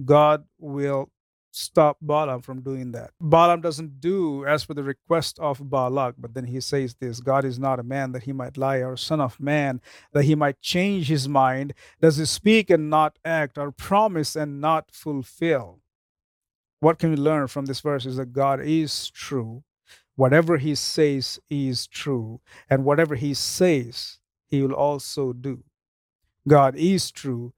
God 0.03 0.45
will 0.57 1.11
stop 1.55 1.97
Balaam 2.01 2.41
from 2.41 2.61
doing 2.61 2.91
that. 2.93 3.11
Balaam 3.21 3.61
doesn't 3.61 4.01
do 4.01 4.45
as 4.45 4.65
per 4.65 4.73
the 4.73 4.83
request 4.83 5.39
of 5.39 5.69
Balak, 5.69 6.15
but 6.17 6.33
then 6.33 6.45
he 6.45 6.61
says 6.61 6.95
this 6.95 7.19
God 7.19 7.45
is 7.45 7.59
not 7.59 7.79
a 7.79 7.83
man 7.83 8.11
that 8.13 8.23
he 8.23 8.33
might 8.33 8.57
lie, 8.57 8.77
or 8.77 8.97
son 8.97 9.21
of 9.21 9.39
man 9.39 9.81
that 10.13 10.25
he 10.25 10.35
might 10.35 10.61
change 10.61 11.07
his 11.07 11.27
mind. 11.29 11.73
Does 12.01 12.17
he 12.17 12.25
speak 12.25 12.69
and 12.69 12.89
not 12.89 13.17
act, 13.25 13.57
or 13.57 13.71
promise 13.71 14.35
and 14.35 14.61
not 14.61 14.91
fulfill? 14.91 15.79
What 16.79 16.99
can 16.99 17.11
we 17.11 17.15
learn 17.17 17.47
from 17.47 17.65
this 17.65 17.79
verse 17.79 18.05
is 18.05 18.17
that 18.17 18.33
God 18.33 18.59
is 18.61 19.09
true 19.09 19.63
whatever 20.15 20.57
he 20.57 20.75
says 20.75 21.39
is 21.49 21.87
true, 21.87 22.39
and 22.69 22.85
whatever 22.85 23.15
he 23.15 23.33
says, 23.33 24.19
he 24.49 24.61
will 24.61 24.73
also 24.73 25.33
do. 25.33 25.63
God 26.47 26.75
is 26.75 27.11
true. 27.11 27.53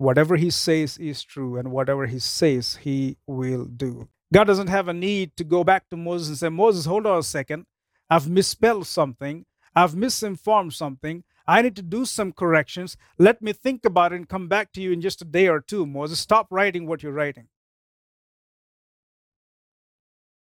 Whatever 0.00 0.36
he 0.36 0.48
says 0.48 0.96
is 0.96 1.22
true, 1.22 1.58
and 1.58 1.70
whatever 1.70 2.06
he 2.06 2.18
says, 2.20 2.76
he 2.76 3.18
will 3.26 3.66
do. 3.66 4.08
God 4.32 4.44
doesn't 4.44 4.68
have 4.68 4.88
a 4.88 4.94
need 4.94 5.36
to 5.36 5.44
go 5.44 5.62
back 5.62 5.90
to 5.90 5.96
Moses 5.98 6.28
and 6.30 6.38
say, 6.38 6.48
Moses, 6.48 6.86
hold 6.86 7.04
on 7.06 7.18
a 7.18 7.22
second. 7.22 7.66
I've 8.08 8.26
misspelled 8.26 8.86
something. 8.86 9.44
I've 9.76 9.94
misinformed 9.94 10.72
something. 10.72 11.24
I 11.46 11.60
need 11.60 11.76
to 11.76 11.82
do 11.82 12.06
some 12.06 12.32
corrections. 12.32 12.96
Let 13.18 13.42
me 13.42 13.52
think 13.52 13.84
about 13.84 14.14
it 14.14 14.16
and 14.16 14.26
come 14.28 14.48
back 14.48 14.72
to 14.72 14.80
you 14.80 14.92
in 14.92 15.02
just 15.02 15.20
a 15.20 15.26
day 15.26 15.48
or 15.48 15.60
two. 15.60 15.84
Moses, 15.84 16.18
stop 16.18 16.46
writing 16.50 16.86
what 16.86 17.02
you're 17.02 17.12
writing. 17.12 17.48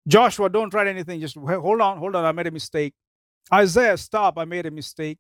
Joshua, 0.08 0.50
don't 0.50 0.74
write 0.74 0.88
anything. 0.88 1.22
Just 1.22 1.38
hold 1.38 1.82
on, 1.82 2.00
hold 2.00 2.16
on. 2.16 2.26
I 2.26 2.32
made 2.32 2.48
a 2.48 2.52
mistake. 2.52 2.96
Isaiah, 3.54 3.98
stop. 3.98 4.40
I 4.40 4.46
made 4.46 4.66
a 4.66 4.72
mistake. 4.72 5.20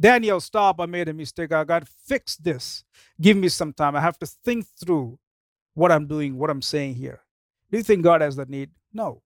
Daniel, 0.00 0.40
stop. 0.40 0.80
I 0.80 0.86
made 0.86 1.08
a 1.08 1.14
mistake. 1.14 1.52
I 1.52 1.64
got 1.64 1.88
fix 1.88 2.36
this. 2.36 2.84
Give 3.20 3.36
me 3.36 3.48
some 3.48 3.72
time. 3.72 3.96
I 3.96 4.00
have 4.00 4.18
to 4.20 4.26
think 4.26 4.66
through 4.84 5.18
what 5.74 5.92
I'm 5.92 6.06
doing, 6.06 6.38
what 6.38 6.50
I'm 6.50 6.62
saying 6.62 6.96
here. 6.96 7.20
Do 7.70 7.78
you 7.78 7.84
think 7.84 8.02
God 8.04 8.20
has 8.20 8.36
that 8.36 8.50
need? 8.50 8.70
No. 8.92 9.22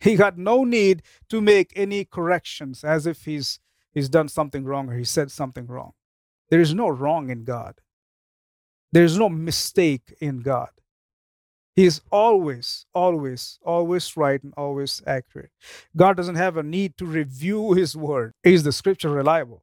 He 0.00 0.16
got 0.16 0.38
no 0.38 0.64
need 0.64 1.02
to 1.30 1.40
make 1.40 1.72
any 1.76 2.04
corrections 2.04 2.84
as 2.84 3.06
if 3.06 3.24
he's 3.24 3.60
he's 3.92 4.08
done 4.08 4.28
something 4.28 4.64
wrong 4.64 4.88
or 4.90 4.96
he 4.96 5.04
said 5.04 5.30
something 5.30 5.66
wrong. 5.66 5.92
There 6.50 6.60
is 6.60 6.74
no 6.74 6.88
wrong 6.88 7.30
in 7.30 7.44
God. 7.44 7.76
There 8.92 9.04
is 9.04 9.18
no 9.18 9.28
mistake 9.28 10.14
in 10.20 10.40
God. 10.40 10.70
He 11.76 11.86
is 11.86 12.02
always, 12.10 12.86
always, 12.94 13.58
always 13.64 14.16
right 14.16 14.42
and 14.42 14.54
always 14.56 15.02
accurate. 15.06 15.50
God 15.96 16.16
doesn't 16.16 16.36
have 16.36 16.56
a 16.56 16.62
need 16.62 16.96
to 16.98 17.06
review 17.06 17.72
His 17.74 17.96
word. 17.96 18.34
Is 18.44 18.64
the 18.64 18.72
scripture 18.72 19.10
reliable? 19.10 19.62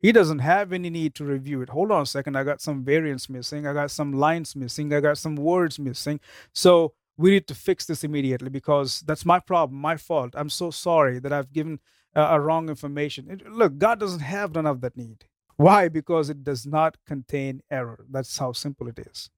He 0.00 0.12
doesn't 0.12 0.40
have 0.40 0.72
any 0.72 0.90
need 0.90 1.14
to 1.16 1.24
review 1.24 1.62
it. 1.62 1.68
Hold 1.70 1.92
on 1.92 2.02
a 2.02 2.06
second. 2.06 2.36
I 2.36 2.44
got 2.44 2.60
some 2.60 2.84
variants 2.84 3.28
missing. 3.28 3.66
I 3.66 3.74
got 3.74 3.90
some 3.90 4.12
lines 4.12 4.56
missing. 4.56 4.92
I 4.94 5.00
got 5.00 5.18
some 5.18 5.36
words 5.36 5.78
missing. 5.78 6.20
So 6.54 6.94
we 7.18 7.30
need 7.32 7.46
to 7.48 7.54
fix 7.54 7.84
this 7.84 8.02
immediately 8.02 8.48
because 8.48 9.00
that's 9.02 9.26
my 9.26 9.40
problem, 9.40 9.80
my 9.80 9.96
fault. 9.96 10.34
I'm 10.36 10.50
so 10.50 10.70
sorry 10.70 11.18
that 11.20 11.32
I've 11.32 11.52
given 11.52 11.80
uh, 12.16 12.28
a 12.30 12.40
wrong 12.40 12.68
information. 12.70 13.30
It, 13.30 13.46
look, 13.50 13.78
God 13.78 14.00
doesn't 14.00 14.20
have 14.20 14.54
none 14.54 14.66
of 14.66 14.80
that 14.80 14.96
need. 14.96 15.26
Why? 15.56 15.88
Because 15.88 16.30
it 16.30 16.44
does 16.44 16.66
not 16.66 16.96
contain 17.06 17.62
error. 17.70 18.06
That's 18.10 18.38
how 18.38 18.52
simple 18.52 18.88
it 18.88 18.98
is. 18.98 19.30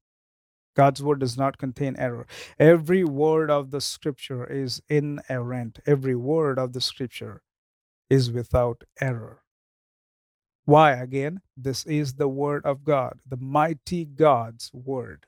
God's 0.76 1.02
word 1.02 1.21
does 1.21 1.37
not 1.37 1.59
contain 1.59 1.97
error. 1.99 2.26
Every 2.59 3.04
word 3.04 3.50
of 3.50 3.73
the 3.73 3.81
scripture 3.81 4.47
is 4.47 4.81
inerrant. 4.88 5.81
Every 5.87 6.14
word 6.14 6.59
of 6.59 6.73
the 6.73 6.81
scripture 6.81 7.42
is 8.09 8.31
without 8.31 8.85
error. 9.00 9.41
Why? 10.64 10.92
Again, 10.92 11.40
this 11.57 11.85
is 11.87 12.14
the 12.14 12.28
word 12.28 12.64
of 12.64 12.85
God, 12.85 13.21
the 13.28 13.37
mighty 13.37 14.04
God's 14.04 14.71
word, 14.73 15.26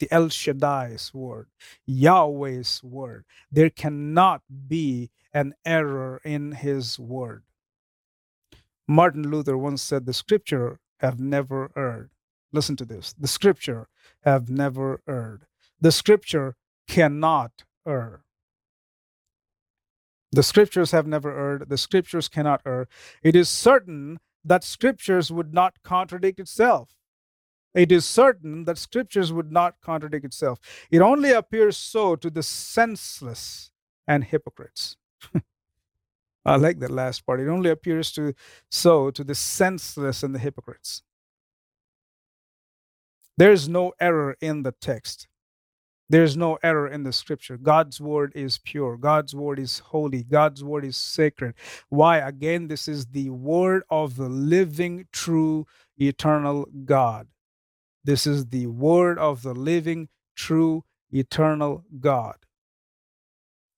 the 0.00 0.08
El 0.12 0.28
Shaddai's 0.28 1.14
word, 1.14 1.48
Yahweh's 1.86 2.82
word. 2.84 3.24
There 3.50 3.70
cannot 3.70 4.42
be 4.68 5.10
an 5.32 5.54
error 5.64 6.20
in 6.24 6.52
his 6.52 6.98
word. 6.98 7.44
Martin 8.88 9.30
Luther 9.30 9.56
once 9.56 9.82
said, 9.82 10.04
The 10.06 10.12
scripture 10.12 10.78
have 10.98 11.20
never 11.20 11.70
erred. 11.76 12.10
Listen 12.52 12.76
to 12.76 12.84
this. 12.84 13.14
The 13.18 13.28
scripture 13.28 13.88
have 14.24 14.50
never 14.50 15.00
erred. 15.08 15.46
The 15.80 15.92
scripture 15.92 16.56
cannot 16.88 17.64
err. 17.86 18.22
The 20.32 20.42
scriptures 20.42 20.90
have 20.92 21.06
never 21.06 21.36
erred. 21.36 21.68
The 21.68 21.78
scriptures 21.78 22.28
cannot 22.28 22.60
err. 22.66 22.88
It 23.22 23.34
is 23.36 23.48
certain 23.48 24.20
that 24.44 24.64
scriptures 24.64 25.30
would 25.30 25.52
not 25.52 25.82
contradict 25.82 26.40
itself. 26.40 26.90
It 27.74 27.92
is 27.92 28.04
certain 28.04 28.64
that 28.64 28.78
scriptures 28.78 29.32
would 29.32 29.52
not 29.52 29.76
contradict 29.80 30.24
itself. 30.24 30.58
It 30.90 31.00
only 31.00 31.30
appears 31.30 31.76
so 31.76 32.16
to 32.16 32.30
the 32.30 32.42
senseless 32.42 33.70
and 34.08 34.24
hypocrites. 34.24 34.96
I 36.44 36.56
like 36.56 36.80
that 36.80 36.90
last 36.90 37.24
part. 37.26 37.40
It 37.40 37.48
only 37.48 37.70
appears 37.70 38.10
to 38.12 38.34
so 38.70 39.10
to 39.12 39.22
the 39.22 39.34
senseless 39.34 40.22
and 40.22 40.34
the 40.34 40.38
hypocrites. 40.40 41.02
There's 43.36 43.68
no 43.68 43.92
error 44.00 44.36
in 44.40 44.64
the 44.64 44.72
text. 44.72 45.28
There's 46.10 46.36
no 46.36 46.58
error 46.64 46.88
in 46.88 47.04
the 47.04 47.12
scripture. 47.14 47.58
God's 47.58 48.00
word 48.00 48.32
is 48.36 48.58
pure. 48.58 48.98
God's 48.98 49.34
word 49.34 49.60
is 49.60 49.80
holy. 49.80 50.24
God's 50.24 50.64
word 50.64 50.84
is 50.84 50.98
sacred. 50.98 51.54
Why? 51.90 52.18
Again, 52.18 52.68
this 52.68 52.88
is 52.88 53.06
the 53.08 53.30
word 53.30 53.84
of 53.90 54.16
the 54.16 54.28
living, 54.30 55.08
true, 55.12 55.68
eternal 55.98 56.68
God. 56.86 57.28
This 58.04 58.26
is 58.26 58.46
the 58.46 58.68
word 58.68 59.18
of 59.18 59.42
the 59.42 59.54
living, 59.54 60.08
true, 60.36 60.84
eternal 61.12 61.84
God. 62.00 62.36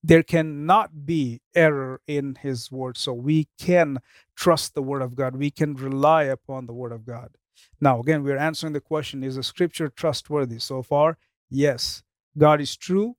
There 0.04 0.24
cannot 0.24 1.06
be 1.06 1.42
error 1.54 2.00
in 2.08 2.36
his 2.42 2.72
word. 2.72 2.98
So 2.98 3.12
we 3.12 3.48
can 3.60 4.00
trust 4.36 4.74
the 4.74 4.82
word 4.82 5.02
of 5.02 5.16
God. 5.16 5.36
We 5.36 5.50
can 5.50 5.74
rely 5.74 6.24
upon 6.24 6.66
the 6.66 6.74
word 6.74 6.92
of 6.92 7.06
God. 7.06 7.30
Now, 7.80 8.00
again, 8.00 8.24
we're 8.24 8.38
answering 8.38 8.74
the 8.74 8.80
question 8.80 9.24
is 9.24 9.36
the 9.36 9.44
scripture 9.44 9.90
trustworthy? 9.90 10.60
So 10.60 10.82
far, 10.82 11.18
yes. 11.50 12.02
God 12.36 12.60
is 12.60 12.76
true. 12.76 13.16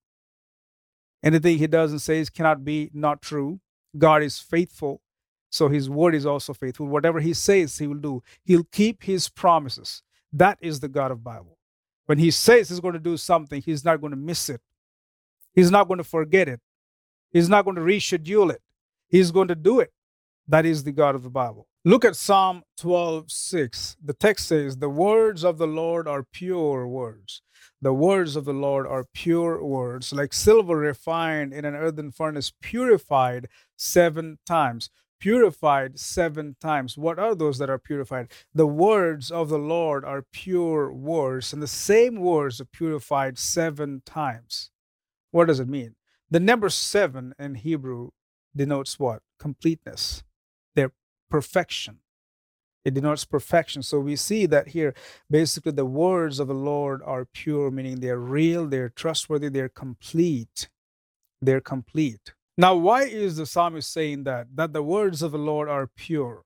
Anything 1.23 1.57
he 1.57 1.67
does 1.67 1.91
and 1.91 2.01
says 2.01 2.29
cannot 2.29 2.65
be 2.65 2.89
not 2.93 3.21
true. 3.21 3.59
God 3.97 4.23
is 4.23 4.39
faithful. 4.39 5.01
So 5.49 5.69
his 5.69 5.89
word 5.89 6.15
is 6.15 6.25
also 6.25 6.53
faithful. 6.53 6.87
Whatever 6.87 7.19
he 7.19 7.33
says, 7.33 7.77
he 7.77 7.87
will 7.87 7.95
do. 7.95 8.23
He'll 8.43 8.67
keep 8.71 9.03
his 9.03 9.29
promises. 9.29 10.01
That 10.33 10.57
is 10.61 10.79
the 10.79 10.87
God 10.87 11.11
of 11.11 11.23
Bible. 11.23 11.57
When 12.07 12.17
he 12.17 12.31
says 12.31 12.69
he's 12.69 12.79
going 12.79 12.95
to 12.95 12.99
do 12.99 13.17
something, 13.17 13.61
he's 13.61 13.85
not 13.85 14.01
going 14.01 14.11
to 14.11 14.17
miss 14.17 14.49
it. 14.49 14.61
He's 15.53 15.69
not 15.69 15.87
going 15.87 15.99
to 15.99 16.03
forget 16.03 16.49
it. 16.49 16.59
He's 17.31 17.47
not 17.47 17.65
going 17.65 17.75
to 17.75 17.81
reschedule 17.81 18.51
it. 18.51 18.61
He's 19.07 19.29
going 19.29 19.47
to 19.47 19.55
do 19.55 19.79
it. 19.79 19.91
That 20.47 20.65
is 20.65 20.83
the 20.83 20.91
God 20.91 21.13
of 21.13 21.21
the 21.21 21.29
Bible. 21.29 21.67
Look 21.85 22.03
at 22.03 22.15
Psalm 22.15 22.63
12 22.77 23.31
6. 23.31 23.97
The 24.03 24.13
text 24.13 24.47
says, 24.47 24.77
The 24.77 24.89
words 24.89 25.43
of 25.43 25.59
the 25.59 25.67
Lord 25.67 26.07
are 26.07 26.23
pure 26.23 26.87
words. 26.87 27.42
The 27.83 27.93
words 27.93 28.37
of 28.37 28.45
the 28.45 28.53
Lord 28.53 28.87
are 28.87 29.03
pure 29.13 29.61
words, 29.61 30.13
like 30.13 30.31
silver 30.31 30.77
refined 30.77 31.51
in 31.51 31.65
an 31.65 31.75
earthen 31.75 32.11
furnace, 32.11 32.53
purified 32.61 33.49
seven 33.75 34.39
times. 34.45 34.89
Purified 35.19 35.99
seven 35.99 36.55
times. 36.61 36.97
What 36.97 37.19
are 37.19 37.35
those 37.35 37.57
that 37.57 37.69
are 37.69 37.77
purified? 37.77 38.31
The 38.55 38.65
words 38.65 39.31
of 39.31 39.49
the 39.49 39.59
Lord 39.59 40.05
are 40.05 40.25
pure 40.31 40.93
words, 40.93 41.51
and 41.51 41.61
the 41.61 41.67
same 41.67 42.21
words 42.21 42.61
are 42.61 42.65
purified 42.65 43.37
seven 43.37 44.01
times. 44.05 44.71
What 45.31 45.49
does 45.49 45.59
it 45.59 45.67
mean? 45.67 45.95
The 46.31 46.39
number 46.39 46.69
seven 46.69 47.33
in 47.37 47.55
Hebrew 47.55 48.11
denotes 48.55 48.97
what? 48.97 49.23
Completeness 49.37 50.23
their 50.73 50.93
perfection. 51.29 51.99
It 52.85 52.93
denotes 52.93 53.23
perfection. 53.23 53.81
So 53.81 53.99
we 53.99 54.15
see 54.15 54.45
that 54.47 54.67
here, 54.67 54.93
basically, 55.29 55.71
the 55.71 55.85
words 55.85 56.39
of 56.39 56.47
the 56.47 56.53
Lord 56.53 57.01
are 57.05 57.25
pure, 57.25 57.71
meaning 57.71 57.99
they're 57.99 58.19
real, 58.19 58.67
they're 58.67 58.89
trustworthy, 58.89 59.49
they're 59.49 59.69
complete. 59.69 60.67
They're 61.41 61.61
complete. 61.61 62.33
Now, 62.57 62.75
why 62.75 63.03
is 63.03 63.37
the 63.37 63.45
psalmist 63.45 63.91
saying 63.91 64.25
that? 64.25 64.47
That 64.55 64.73
the 64.73 64.83
words 64.83 65.21
of 65.21 65.31
the 65.31 65.37
Lord 65.37 65.69
are 65.69 65.87
pure. 65.87 66.43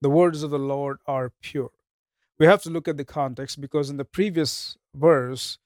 The 0.00 0.10
words 0.10 0.42
of 0.42 0.50
the 0.50 0.58
Lord 0.58 0.98
are 1.06 1.32
pure. 1.40 1.70
We 2.38 2.46
have 2.46 2.62
to 2.62 2.70
look 2.70 2.88
at 2.88 2.96
the 2.96 3.04
context 3.04 3.60
because 3.60 3.90
in 3.90 3.96
the 3.96 4.04
previous 4.04 4.76
verse, 4.94 5.58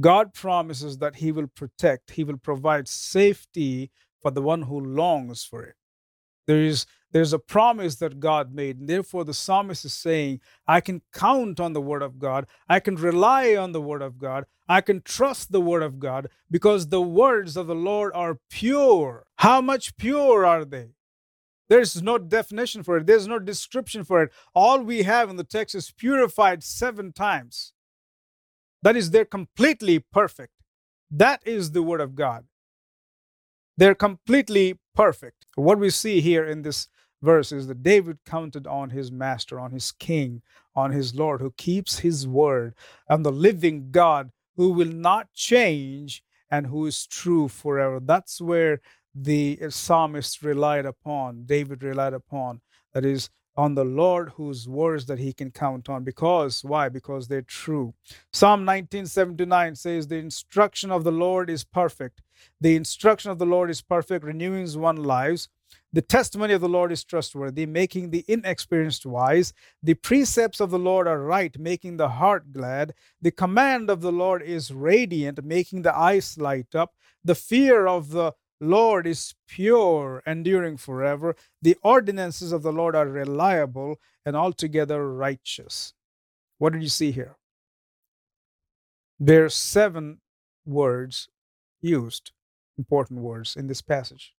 God 0.00 0.34
promises 0.34 0.98
that 0.98 1.16
He 1.16 1.32
will 1.32 1.46
protect, 1.48 2.10
He 2.10 2.24
will 2.24 2.38
provide 2.38 2.88
safety 2.88 3.90
for 4.20 4.30
the 4.30 4.42
one 4.42 4.62
who 4.62 4.80
longs 4.80 5.44
for 5.44 5.62
it. 5.62 5.74
There 6.46 6.62
is 6.62 6.86
there's 7.12 7.32
a 7.32 7.38
promise 7.38 7.96
that 7.96 8.20
God 8.20 8.54
made. 8.54 8.78
And 8.78 8.88
therefore, 8.88 9.24
the 9.24 9.34
psalmist 9.34 9.84
is 9.84 9.94
saying, 9.94 10.40
I 10.66 10.80
can 10.80 11.02
count 11.12 11.58
on 11.58 11.72
the 11.72 11.80
word 11.80 12.02
of 12.02 12.18
God. 12.18 12.46
I 12.68 12.80
can 12.80 12.96
rely 12.96 13.56
on 13.56 13.72
the 13.72 13.80
word 13.80 14.02
of 14.02 14.18
God. 14.18 14.44
I 14.68 14.82
can 14.82 15.00
trust 15.00 15.50
the 15.50 15.60
word 15.60 15.82
of 15.82 15.98
God 15.98 16.28
because 16.50 16.88
the 16.88 17.00
words 17.00 17.56
of 17.56 17.66
the 17.66 17.74
Lord 17.74 18.12
are 18.14 18.40
pure. 18.50 19.24
How 19.36 19.60
much 19.62 19.96
pure 19.96 20.44
are 20.44 20.64
they? 20.64 20.90
There's 21.68 22.02
no 22.02 22.18
definition 22.18 22.82
for 22.82 22.98
it, 22.98 23.06
there's 23.06 23.28
no 23.28 23.38
description 23.38 24.04
for 24.04 24.22
it. 24.22 24.30
All 24.54 24.82
we 24.82 25.02
have 25.02 25.30
in 25.30 25.36
the 25.36 25.44
text 25.44 25.74
is 25.74 25.90
purified 25.90 26.62
seven 26.62 27.12
times. 27.12 27.72
That 28.82 28.96
is, 28.96 29.10
they're 29.10 29.24
completely 29.24 29.98
perfect. 29.98 30.52
That 31.10 31.42
is 31.44 31.72
the 31.72 31.82
word 31.82 32.00
of 32.00 32.14
God. 32.14 32.44
They're 33.76 33.94
completely 33.94 34.78
perfect. 34.94 35.46
What 35.56 35.78
we 35.78 35.90
see 35.90 36.20
here 36.20 36.44
in 36.44 36.62
this 36.62 36.88
verse 37.22 37.52
is 37.52 37.66
that 37.66 37.82
David 37.82 38.18
counted 38.24 38.66
on 38.66 38.90
his 38.90 39.10
master, 39.10 39.58
on 39.58 39.72
his 39.72 39.92
king, 39.92 40.42
on 40.74 40.92
his 40.92 41.14
Lord, 41.14 41.40
who 41.40 41.52
keeps 41.56 41.98
his 41.98 42.26
word, 42.26 42.74
and 43.08 43.24
the 43.24 43.32
living 43.32 43.90
God 43.90 44.30
who 44.56 44.70
will 44.70 44.92
not 44.92 45.32
change 45.34 46.22
and 46.50 46.66
who 46.66 46.86
is 46.86 47.06
true 47.06 47.48
forever. 47.48 48.00
That's 48.00 48.40
where 48.40 48.80
the 49.14 49.58
psalmist 49.68 50.42
relied 50.42 50.86
upon, 50.86 51.44
David 51.44 51.82
relied 51.82 52.14
upon. 52.14 52.60
That 52.94 53.04
is, 53.04 53.30
on 53.58 53.74
the 53.74 53.84
Lord 53.84 54.30
whose 54.36 54.68
words 54.68 55.06
that 55.06 55.18
he 55.18 55.32
can 55.32 55.50
count 55.50 55.88
on. 55.88 56.04
Because, 56.04 56.62
why? 56.62 56.88
Because 56.88 57.26
they're 57.26 57.42
true. 57.42 57.92
Psalm 58.32 58.60
1979 58.60 59.74
says, 59.74 60.06
The 60.06 60.16
instruction 60.16 60.92
of 60.92 61.02
the 61.02 61.10
Lord 61.10 61.50
is 61.50 61.64
perfect. 61.64 62.22
The 62.60 62.76
instruction 62.76 63.32
of 63.32 63.38
the 63.38 63.46
Lord 63.46 63.68
is 63.68 63.82
perfect, 63.82 64.24
renewing 64.24 64.80
one's 64.80 65.00
lives. 65.00 65.48
The 65.92 66.02
testimony 66.02 66.52
of 66.52 66.60
the 66.60 66.68
Lord 66.68 66.92
is 66.92 67.04
trustworthy, 67.04 67.66
making 67.66 68.10
the 68.10 68.24
inexperienced 68.28 69.06
wise. 69.06 69.54
The 69.82 69.94
precepts 69.94 70.60
of 70.60 70.70
the 70.70 70.78
Lord 70.78 71.08
are 71.08 71.22
right, 71.22 71.58
making 71.58 71.96
the 71.96 72.10
heart 72.10 72.52
glad. 72.52 72.94
The 73.22 73.30
command 73.30 73.90
of 73.90 74.02
the 74.02 74.12
Lord 74.12 74.42
is 74.42 74.72
radiant, 74.72 75.42
making 75.44 75.82
the 75.82 75.96
eyes 75.96 76.38
light 76.38 76.74
up. 76.74 76.94
The 77.24 77.34
fear 77.34 77.86
of 77.86 78.10
the 78.10 78.32
Lord 78.60 79.06
is 79.06 79.34
pure, 79.48 80.22
enduring 80.26 80.76
forever. 80.76 81.36
The 81.62 81.76
ordinances 81.82 82.52
of 82.52 82.62
the 82.62 82.72
Lord 82.72 82.94
are 82.94 83.08
reliable 83.08 83.98
and 84.26 84.36
altogether 84.36 85.08
righteous. 85.10 85.94
What 86.58 86.72
did 86.74 86.82
you 86.82 86.88
see 86.88 87.12
here? 87.12 87.36
There 89.20 89.44
are 89.44 89.50
seven 89.50 90.20
words 90.66 91.28
used, 91.80 92.32
important 92.76 93.20
words 93.20 93.56
in 93.56 93.68
this 93.68 93.82
passage. 93.82 94.34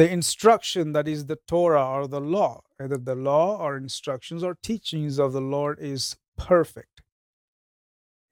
The 0.00 0.10
instruction 0.10 0.94
that 0.94 1.06
is 1.06 1.26
the 1.26 1.38
Torah 1.46 1.86
or 1.86 2.08
the 2.08 2.22
law, 2.22 2.62
either 2.80 2.96
the 2.96 3.14
law 3.14 3.58
or 3.58 3.76
instructions 3.76 4.42
or 4.42 4.56
teachings 4.62 5.18
of 5.18 5.34
the 5.34 5.42
Lord 5.42 5.78
is 5.78 6.16
perfect. 6.38 7.02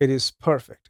It 0.01 0.09
is 0.09 0.31
perfect 0.31 0.88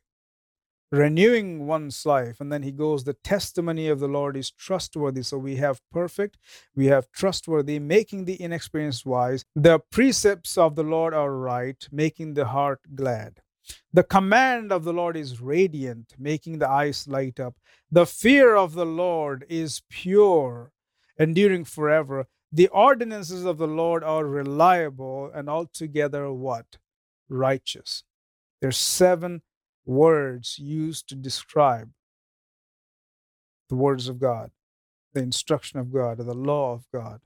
renewing 0.90 1.66
one's 1.66 2.06
life. 2.06 2.40
And 2.40 2.52
then 2.52 2.62
he 2.62 2.72
goes, 2.72 3.04
The 3.04 3.14
testimony 3.14 3.88
of 3.88 4.00
the 4.00 4.08
Lord 4.08 4.36
is 4.36 4.50
trustworthy. 4.52 5.22
So 5.22 5.36
we 5.36 5.56
have 5.56 5.80
perfect, 5.90 6.38
we 6.74 6.86
have 6.86 7.10
trustworthy, 7.10 7.78
making 7.78 8.24
the 8.24 8.40
inexperienced 8.40 9.04
wise. 9.04 9.44
The 9.54 9.80
precepts 9.90 10.56
of 10.56 10.76
the 10.76 10.84
Lord 10.84 11.12
are 11.12 11.32
right, 11.32 11.86
making 11.90 12.34
the 12.34 12.46
heart 12.46 12.80
glad. 12.94 13.40
The 13.92 14.04
command 14.04 14.70
of 14.70 14.84
the 14.84 14.92
Lord 14.92 15.16
is 15.16 15.40
radiant, 15.40 16.14
making 16.18 16.58
the 16.58 16.68
eyes 16.68 17.08
light 17.08 17.40
up. 17.40 17.54
The 17.90 18.06
fear 18.06 18.54
of 18.54 18.74
the 18.74 18.86
Lord 18.86 19.46
is 19.48 19.82
pure, 19.88 20.72
enduring 21.18 21.64
forever. 21.64 22.26
The 22.52 22.68
ordinances 22.68 23.44
of 23.44 23.58
the 23.58 23.66
Lord 23.66 24.04
are 24.04 24.26
reliable 24.26 25.30
and 25.34 25.48
altogether 25.48 26.30
what? 26.32 26.78
Righteous. 27.28 28.04
There's 28.60 28.78
seven 28.78 29.42
words 29.86 30.58
used 30.58 31.08
to 31.08 31.14
describe 31.14 31.90
the 33.68 33.76
words 33.76 34.08
of 34.08 34.18
God, 34.18 34.50
the 35.14 35.22
instruction 35.22 35.78
of 35.78 35.92
God, 35.92 36.20
or 36.20 36.24
the 36.24 36.34
law 36.34 36.72
of 36.72 36.86
God. 36.92 37.20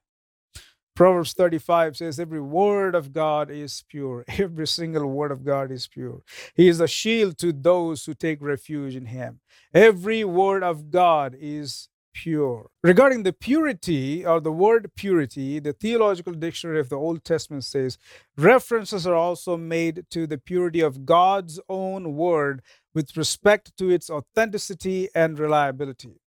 Proverbs 0.95 1.33
35 1.33 1.97
says, 1.97 2.21
Every 2.21 2.41
word 2.41 2.95
of 2.95 3.13
God 3.13 3.51
is 3.51 3.85
pure. 3.89 4.25
Every 4.39 4.67
single 4.67 5.07
word 5.07 5.33
of 5.33 5.45
God 5.45 5.71
is 5.71 5.89
pure. 5.89 6.23
He 6.55 6.69
is 6.69 6.81
a 6.81 6.89
shield 6.89 7.39
to 7.39 7.53
those 7.53 8.05
who 8.05 8.15
take 8.15 8.43
refuge 8.43 8.97
in 8.97 9.07
Him. 9.07 9.41
Every 9.75 10.25
word 10.25 10.63
of 10.63 10.91
God 10.91 11.37
is 11.41 11.89
pure. 12.15 12.71
Regarding 12.83 13.23
the 13.23 13.33
purity 13.33 14.25
or 14.27 14.41
the 14.41 14.53
word 14.53 14.91
purity, 14.97 15.59
the 15.59 15.73
Theological 15.73 16.35
Dictionary 16.35 16.81
of 16.81 16.91
the 16.91 16.97
Old 16.97 17.25
Testament 17.25 17.65
says 17.65 17.99
references 18.37 19.07
are 19.07 19.15
also 19.15 19.57
made 19.57 20.05
to 20.11 20.27
the 20.27 20.39
purity 20.39 20.81
of 20.81 21.07
God's 21.07 21.59
own 21.69 22.17
word 22.17 22.63
with 22.95 23.17
respect 23.17 23.77
to 23.79 23.91
its 23.91 24.11
authenticity 24.11 25.09
and 25.15 25.39
reliability. 25.39 26.21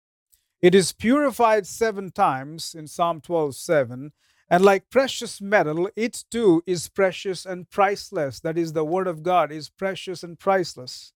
It 0.60 0.74
is 0.74 0.92
purified 0.92 1.66
seven 1.66 2.10
times 2.10 2.74
in 2.76 2.88
Psalm 2.88 3.20
12 3.20 3.54
7. 3.54 4.12
And 4.48 4.64
like 4.64 4.90
precious 4.90 5.40
metal, 5.40 5.90
it 5.96 6.24
too 6.30 6.62
is 6.66 6.88
precious 6.88 7.46
and 7.46 7.68
priceless. 7.68 8.40
That 8.40 8.56
is, 8.58 8.72
the 8.72 8.84
Word 8.84 9.08
of 9.08 9.22
God 9.22 9.50
is 9.50 9.68
precious 9.68 10.22
and 10.22 10.38
priceless. 10.38 11.12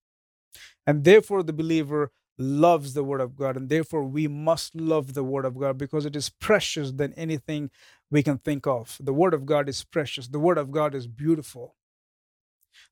And 0.85 1.03
therefore, 1.03 1.43
the 1.43 1.53
believer 1.53 2.11
loves 2.37 2.93
the 2.93 3.03
word 3.03 3.21
of 3.21 3.35
God. 3.35 3.55
And 3.55 3.69
therefore, 3.69 4.03
we 4.03 4.27
must 4.27 4.75
love 4.75 5.13
the 5.13 5.23
word 5.23 5.45
of 5.45 5.57
God 5.57 5.77
because 5.77 6.05
it 6.05 6.15
is 6.15 6.29
precious 6.29 6.91
than 6.91 7.13
anything 7.13 7.69
we 8.09 8.23
can 8.23 8.37
think 8.39 8.67
of. 8.67 8.97
The 8.99 9.13
word 9.13 9.33
of 9.33 9.45
God 9.45 9.69
is 9.69 9.83
precious. 9.83 10.27
The 10.27 10.39
word 10.39 10.57
of 10.57 10.71
God 10.71 10.95
is 10.95 11.07
beautiful. 11.07 11.75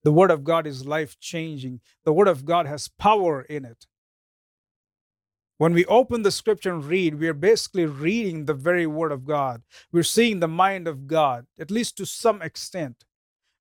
The 0.04 0.12
word 0.12 0.32
of 0.32 0.44
God 0.44 0.68
is 0.68 0.86
life 0.86 1.20
changing. 1.20 1.82
The 2.06 2.14
word 2.14 2.28
of 2.28 2.46
God 2.46 2.68
has 2.68 2.88
power 2.88 3.42
in 3.42 3.66
it. 3.66 3.86
When 5.60 5.74
we 5.74 5.86
open 5.88 6.22
the 6.24 6.32
scripture 6.32 6.74
and 6.74 6.86
read, 6.86 7.20
we 7.20 7.28
are 7.28 7.34
basically 7.34 7.86
reading 7.86 8.46
the 8.46 8.54
very 8.54 8.88
word 8.88 9.12
of 9.12 9.26
God. 9.26 9.62
We're 9.92 10.04
seeing 10.04 10.40
the 10.40 10.48
mind 10.48 10.88
of 10.88 11.06
God, 11.06 11.48
at 11.60 11.70
least 11.70 11.98
to 11.98 12.06
some 12.06 12.42
extent. 12.42 13.04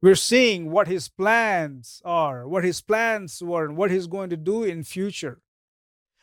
We're 0.01 0.15
seeing 0.15 0.71
what 0.71 0.87
his 0.87 1.09
plans 1.09 2.01
are, 2.05 2.47
what 2.47 2.63
his 2.63 2.81
plans 2.81 3.43
were, 3.43 3.65
and 3.65 3.77
what 3.77 3.91
he's 3.91 4.07
going 4.07 4.31
to 4.31 4.37
do 4.37 4.63
in 4.63 4.85
future. 4.85 5.41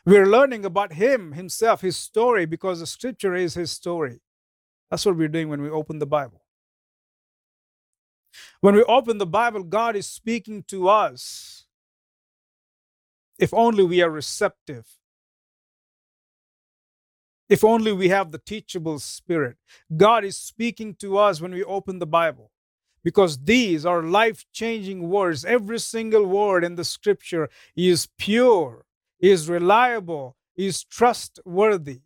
We're 0.05 0.27
learning 0.27 0.63
about 0.63 0.93
him 0.93 1.33
himself, 1.33 1.81
his 1.81 1.97
story, 1.97 2.45
because 2.45 2.79
the 2.79 2.87
scripture 2.87 3.35
is 3.35 3.55
his 3.55 3.71
story. 3.71 4.21
That's 4.89 5.05
what 5.05 5.17
we're 5.17 5.27
doing 5.27 5.49
when 5.49 5.61
we 5.61 5.69
open 5.69 5.99
the 5.99 6.05
Bible. 6.05 6.41
When 8.61 8.75
we 8.75 8.83
open 8.83 9.17
the 9.17 9.27
Bible, 9.27 9.63
God 9.63 9.97
is 9.97 10.07
speaking 10.07 10.63
to 10.69 10.87
us. 10.87 11.65
If 13.37 13.53
only 13.53 13.83
we 13.83 14.01
are 14.01 14.09
receptive. 14.09 14.87
If 17.47 17.63
only 17.63 17.91
we 17.91 18.09
have 18.09 18.31
the 18.31 18.39
teachable 18.39 18.99
spirit. 18.99 19.57
God 19.95 20.23
is 20.23 20.37
speaking 20.37 20.95
to 20.95 21.17
us 21.17 21.41
when 21.41 21.53
we 21.53 21.63
open 21.63 21.99
the 21.99 22.07
Bible 22.07 22.51
because 23.03 23.37
these 23.43 23.85
are 23.85 24.01
life 24.01 24.45
changing 24.51 25.09
words. 25.09 25.45
Every 25.45 25.79
single 25.79 26.25
word 26.25 26.63
in 26.63 26.75
the 26.75 26.83
scripture 26.83 27.49
is 27.75 28.07
pure 28.17 28.85
is 29.19 29.49
reliable, 29.49 30.35
is 30.55 30.83
trustworthy. 30.83 32.01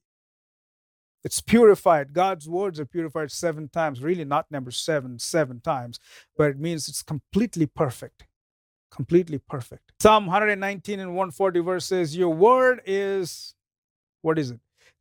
It's 1.24 1.42
purified. 1.42 2.14
God's 2.14 2.48
words 2.48 2.80
are 2.80 2.86
purified 2.86 3.32
seven 3.32 3.68
times. 3.68 4.02
Really, 4.02 4.24
not 4.24 4.50
number 4.50 4.72
seven, 4.72 5.20
seven 5.20 5.60
times, 5.60 6.00
but 6.38 6.52
it 6.52 6.60
means 6.60 6.88
it's 6.88 7.04
completely 7.04 7.66
perfect. 7.66 8.26
Completely 8.90 9.38
perfect. 9.38 9.92
Psalm 10.00 10.28
119 10.28 11.00
and 11.00 11.10
140 11.10 11.60
verse 11.60 11.86
says, 11.86 12.16
Your 12.16 12.34
word 12.34 12.82
is, 12.86 13.54
what 14.22 14.40
is 14.40 14.52
it? 14.52 14.60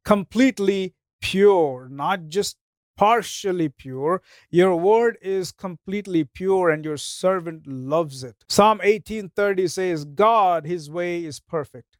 Completely 0.09 0.94
pure, 1.21 1.88
not 1.90 2.29
just 2.29 2.57
partially 2.97 3.68
pure. 3.68 4.23
Your 4.51 4.75
word 4.75 5.18
is 5.21 5.53
completely 5.53 6.25
pure, 6.25 6.71
and 6.71 6.83
your 6.85 6.97
servant 6.97 7.66
loves 7.66 8.25
it. 8.25 8.37
Psalm 8.49 8.81
18:30 8.83 9.71
says, 9.71 10.07
God, 10.07 10.64
his 10.64 10.90
way 10.90 11.25
is 11.25 11.40
perfect. 11.40 11.99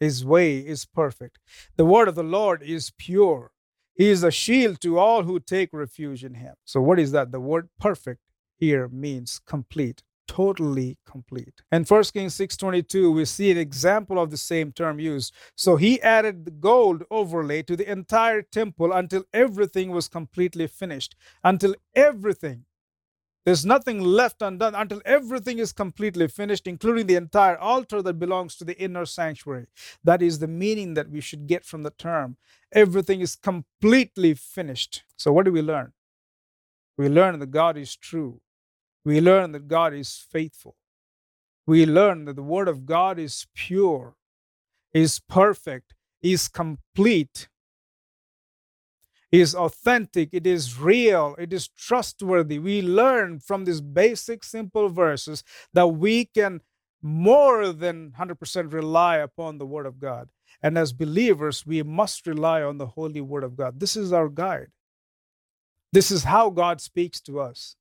His 0.00 0.24
way 0.24 0.58
is 0.58 0.86
perfect. 0.86 1.38
The 1.76 1.84
word 1.84 2.08
of 2.08 2.16
the 2.16 2.24
Lord 2.24 2.62
is 2.64 2.92
pure. 2.98 3.52
He 3.94 4.08
is 4.10 4.24
a 4.24 4.32
shield 4.32 4.80
to 4.80 4.98
all 4.98 5.22
who 5.24 5.40
take 5.40 5.70
refuge 5.72 6.24
in 6.24 6.34
him. 6.34 6.54
So, 6.64 6.80
what 6.80 6.98
is 6.98 7.12
that? 7.12 7.32
The 7.32 7.40
word 7.40 7.68
perfect 7.78 8.22
here 8.58 8.88
means 8.88 9.40
complete, 9.46 10.02
totally 10.28 10.98
complete. 11.06 11.62
In 11.72 11.84
1 11.84 12.12
Kings 12.12 12.34
6:22, 12.34 13.12
we 13.12 13.24
see 13.24 13.50
an 13.50 13.58
example 13.58 14.20
of 14.20 14.30
the 14.30 14.36
same 14.36 14.72
term 14.72 15.00
used. 15.00 15.34
So 15.56 15.76
he 15.76 16.00
added 16.02 16.44
the 16.44 16.52
gold 16.52 17.04
overlay 17.10 17.62
to 17.64 17.76
the 17.76 17.90
entire 17.90 18.42
temple 18.42 18.92
until 18.92 19.24
everything 19.32 19.90
was 19.90 20.08
completely 20.08 20.68
finished. 20.68 21.16
Until 21.42 21.74
everything 21.96 22.66
there's 23.48 23.64
nothing 23.64 24.00
left 24.00 24.42
undone 24.42 24.74
until 24.74 25.00
everything 25.06 25.58
is 25.58 25.72
completely 25.72 26.28
finished, 26.28 26.66
including 26.66 27.06
the 27.06 27.14
entire 27.14 27.56
altar 27.56 28.02
that 28.02 28.18
belongs 28.18 28.56
to 28.56 28.64
the 28.64 28.78
inner 28.78 29.06
sanctuary. 29.06 29.68
That 30.04 30.20
is 30.20 30.38
the 30.38 30.46
meaning 30.46 30.92
that 30.94 31.08
we 31.10 31.22
should 31.22 31.46
get 31.46 31.64
from 31.64 31.82
the 31.82 31.90
term. 31.90 32.36
Everything 32.72 33.22
is 33.22 33.36
completely 33.36 34.34
finished. 34.34 35.02
So, 35.16 35.32
what 35.32 35.46
do 35.46 35.52
we 35.52 35.62
learn? 35.62 35.94
We 36.98 37.08
learn 37.08 37.38
that 37.38 37.50
God 37.50 37.78
is 37.78 37.96
true. 37.96 38.42
We 39.04 39.20
learn 39.20 39.52
that 39.52 39.68
God 39.68 39.94
is 39.94 40.26
faithful. 40.30 40.76
We 41.66 41.86
learn 41.86 42.24
that 42.24 42.36
the 42.36 42.42
Word 42.42 42.68
of 42.68 42.86
God 42.86 43.18
is 43.18 43.46
pure, 43.54 44.16
is 44.92 45.20
perfect, 45.20 45.94
is 46.22 46.48
complete, 46.48 47.48
is 49.30 49.54
authentic, 49.54 50.30
it 50.32 50.46
is 50.46 50.78
real, 50.78 51.36
it 51.38 51.52
is 51.52 51.68
trustworthy. 51.68 52.58
We 52.58 52.80
learn 52.80 53.40
from 53.40 53.64
these 53.64 53.80
basic, 53.80 54.44
simple 54.44 54.88
verses 54.88 55.44
that 55.74 55.88
we 55.88 56.24
can 56.24 56.62
more 57.02 57.72
than 57.72 58.12
100% 58.18 58.72
rely 58.72 59.18
upon 59.18 59.58
the 59.58 59.66
Word 59.66 59.86
of 59.86 60.00
God. 60.00 60.30
And 60.62 60.76
as 60.76 60.92
believers, 60.92 61.66
we 61.66 61.82
must 61.82 62.26
rely 62.26 62.62
on 62.62 62.78
the 62.78 62.86
Holy 62.86 63.20
Word 63.20 63.44
of 63.44 63.56
God. 63.56 63.78
This 63.78 63.96
is 63.96 64.12
our 64.12 64.28
guide. 64.28 64.68
This 65.92 66.10
is 66.10 66.24
how 66.24 66.50
God 66.50 66.80
speaks 66.80 67.20
to 67.22 67.40
us. 67.40 67.76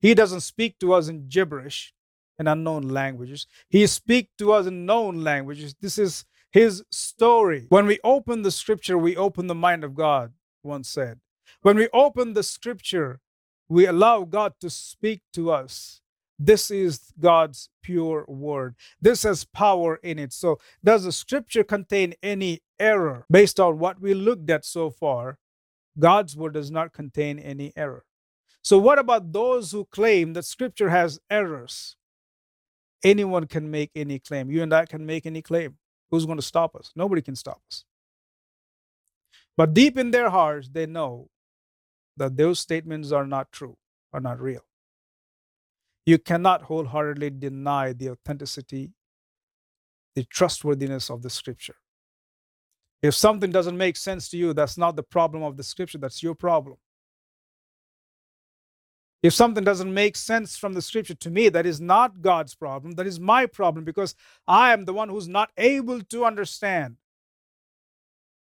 He 0.00 0.14
doesn't 0.14 0.40
speak 0.40 0.78
to 0.80 0.92
us 0.92 1.08
in 1.08 1.28
gibberish 1.28 1.92
in 2.38 2.46
unknown 2.46 2.82
languages. 2.82 3.46
He 3.68 3.86
speaks 3.86 4.30
to 4.38 4.52
us 4.52 4.66
in 4.66 4.86
known 4.86 5.24
languages. 5.24 5.74
This 5.80 5.98
is 5.98 6.24
his 6.50 6.84
story. 6.90 7.66
When 7.68 7.86
we 7.86 7.98
open 8.04 8.42
the 8.42 8.50
scripture, 8.50 8.96
we 8.96 9.16
open 9.16 9.48
the 9.48 9.54
mind 9.54 9.84
of 9.84 9.94
God 9.94 10.32
once 10.62 10.88
said. 10.88 11.20
When 11.62 11.76
we 11.76 11.88
open 11.92 12.34
the 12.34 12.42
scripture, 12.42 13.20
we 13.68 13.86
allow 13.86 14.24
God 14.24 14.54
to 14.60 14.70
speak 14.70 15.22
to 15.34 15.50
us. 15.50 16.00
This 16.38 16.70
is 16.70 17.12
God's 17.18 17.68
pure 17.82 18.24
word. 18.28 18.76
This 19.00 19.24
has 19.24 19.44
power 19.44 19.96
in 19.96 20.20
it. 20.20 20.32
So, 20.32 20.60
does 20.84 21.02
the 21.04 21.10
scripture 21.12 21.64
contain 21.64 22.14
any 22.22 22.60
error? 22.78 23.26
Based 23.28 23.58
on 23.58 23.80
what 23.80 24.00
we 24.00 24.14
looked 24.14 24.48
at 24.48 24.64
so 24.64 24.88
far, 24.88 25.38
God's 25.98 26.36
word 26.36 26.54
does 26.54 26.70
not 26.70 26.92
contain 26.92 27.40
any 27.40 27.72
error. 27.76 28.04
So, 28.62 28.78
what 28.78 28.98
about 28.98 29.32
those 29.32 29.72
who 29.72 29.84
claim 29.86 30.32
that 30.34 30.44
scripture 30.44 30.90
has 30.90 31.18
errors? 31.30 31.96
Anyone 33.04 33.46
can 33.46 33.70
make 33.70 33.90
any 33.94 34.18
claim. 34.18 34.50
You 34.50 34.62
and 34.62 34.74
I 34.74 34.86
can 34.86 35.06
make 35.06 35.24
any 35.26 35.42
claim. 35.42 35.76
Who's 36.10 36.26
going 36.26 36.38
to 36.38 36.42
stop 36.42 36.74
us? 36.74 36.90
Nobody 36.96 37.22
can 37.22 37.36
stop 37.36 37.60
us. 37.70 37.84
But 39.56 39.74
deep 39.74 39.98
in 39.98 40.10
their 40.10 40.30
hearts, 40.30 40.68
they 40.68 40.86
know 40.86 41.28
that 42.16 42.36
those 42.36 42.58
statements 42.58 43.12
are 43.12 43.26
not 43.26 43.52
true, 43.52 43.76
are 44.12 44.20
not 44.20 44.40
real. 44.40 44.64
You 46.06 46.18
cannot 46.18 46.62
wholeheartedly 46.62 47.30
deny 47.30 47.92
the 47.92 48.10
authenticity, 48.10 48.92
the 50.14 50.24
trustworthiness 50.24 51.10
of 51.10 51.22
the 51.22 51.30
scripture. 51.30 51.76
If 53.02 53.14
something 53.14 53.52
doesn't 53.52 53.76
make 53.76 53.96
sense 53.96 54.28
to 54.30 54.36
you, 54.36 54.52
that's 54.52 54.78
not 54.78 54.96
the 54.96 55.02
problem 55.02 55.42
of 55.42 55.56
the 55.56 55.62
scripture, 55.62 55.98
that's 55.98 56.22
your 56.22 56.34
problem. 56.34 56.76
If 59.22 59.34
something 59.34 59.64
doesn't 59.64 59.92
make 59.92 60.14
sense 60.16 60.56
from 60.56 60.74
the 60.74 60.82
scripture 60.82 61.14
to 61.14 61.30
me, 61.30 61.48
that 61.48 61.66
is 61.66 61.80
not 61.80 62.22
God's 62.22 62.54
problem, 62.54 62.92
that 62.92 63.06
is 63.06 63.18
my 63.18 63.46
problem 63.46 63.84
because 63.84 64.14
I 64.46 64.72
am 64.72 64.84
the 64.84 64.92
one 64.92 65.08
who's 65.08 65.28
not 65.28 65.50
able 65.56 66.00
to 66.02 66.24
understand. 66.24 66.96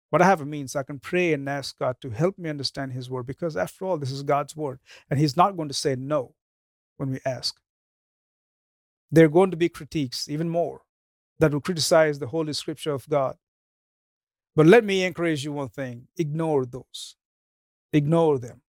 But 0.10 0.21
I 0.21 0.26
have 0.26 0.41
a 0.41 0.45
means 0.45 0.76
I 0.76 0.84
can 0.84 0.99
pray 0.99 1.34
and 1.34 1.49
ask 1.49 1.78
God 1.78 1.97
to 2.02 2.12
help 2.12 2.38
me 2.38 2.49
understand 2.49 2.93
His 2.93 3.10
word 3.10 3.26
because, 3.26 3.58
after 3.58 3.84
all, 3.84 3.97
this 3.97 4.12
is 4.12 4.21
God's 4.21 4.56
word. 4.56 4.80
And 5.10 5.19
He's 5.19 5.36
not 5.36 5.58
going 5.58 5.69
to 5.69 5.73
say 5.73 5.95
no 5.95 6.36
when 6.97 7.10
we 7.10 7.19
ask. 7.26 7.60
There 9.12 9.26
are 9.26 9.30
going 9.30 9.52
to 9.52 9.58
be 9.58 9.69
critiques, 9.69 10.30
even 10.30 10.49
more, 10.49 10.82
that 11.39 11.52
will 11.52 11.62
criticize 11.62 12.19
the 12.19 12.28
Holy 12.28 12.54
Scripture 12.54 12.93
of 12.93 13.10
God. 13.10 13.38
But 14.56 14.67
let 14.67 14.84
me 14.84 15.04
encourage 15.04 15.43
you 15.43 15.52
one 15.52 15.69
thing 15.69 16.08
ignore 16.15 16.65
those, 16.65 17.15
ignore 17.91 18.38
them. 18.38 18.62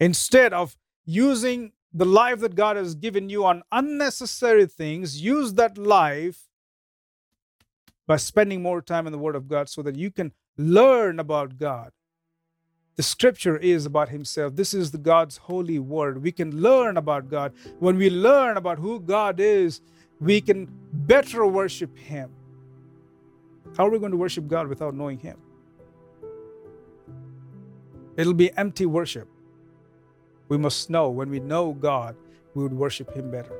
Instead 0.00 0.54
of 0.54 0.76
using 1.08 1.72
the 1.94 2.04
life 2.04 2.40
that 2.40 2.54
God 2.54 2.76
has 2.76 2.94
given 2.94 3.30
you 3.30 3.46
on 3.46 3.62
unnecessary 3.72 4.66
things, 4.66 5.22
use 5.22 5.54
that 5.54 5.78
life 5.78 6.42
by 8.06 8.16
spending 8.16 8.60
more 8.60 8.82
time 8.82 9.06
in 9.06 9.12
the 9.12 9.18
Word 9.18 9.34
of 9.34 9.48
God 9.48 9.70
so 9.70 9.80
that 9.82 9.96
you 9.96 10.10
can 10.10 10.32
learn 10.58 11.18
about 11.18 11.56
God. 11.56 11.92
The 12.96 13.02
scripture 13.02 13.56
is 13.56 13.86
about 13.86 14.10
Himself. 14.10 14.54
This 14.54 14.74
is 14.74 14.90
the 14.90 14.98
God's 14.98 15.38
holy 15.38 15.78
word. 15.78 16.22
We 16.22 16.30
can 16.30 16.60
learn 16.60 16.98
about 16.98 17.30
God. 17.30 17.54
When 17.78 17.96
we 17.96 18.10
learn 18.10 18.58
about 18.58 18.78
who 18.78 19.00
God 19.00 19.40
is, 19.40 19.80
we 20.20 20.42
can 20.42 20.68
better 20.92 21.46
worship 21.46 21.96
Him. 21.96 22.30
How 23.78 23.86
are 23.86 23.90
we 23.90 23.98
going 23.98 24.12
to 24.12 24.18
worship 24.18 24.46
God 24.46 24.66
without 24.66 24.94
knowing 24.94 25.18
Him? 25.18 25.38
It'll 28.18 28.34
be 28.34 28.52
empty 28.58 28.84
worship. 28.84 29.26
We 30.48 30.58
must 30.58 30.90
know 30.90 31.10
when 31.10 31.30
we 31.30 31.40
know 31.40 31.72
God, 31.72 32.16
we 32.54 32.62
would 32.62 32.72
worship 32.72 33.14
Him 33.14 33.30
better. 33.30 33.56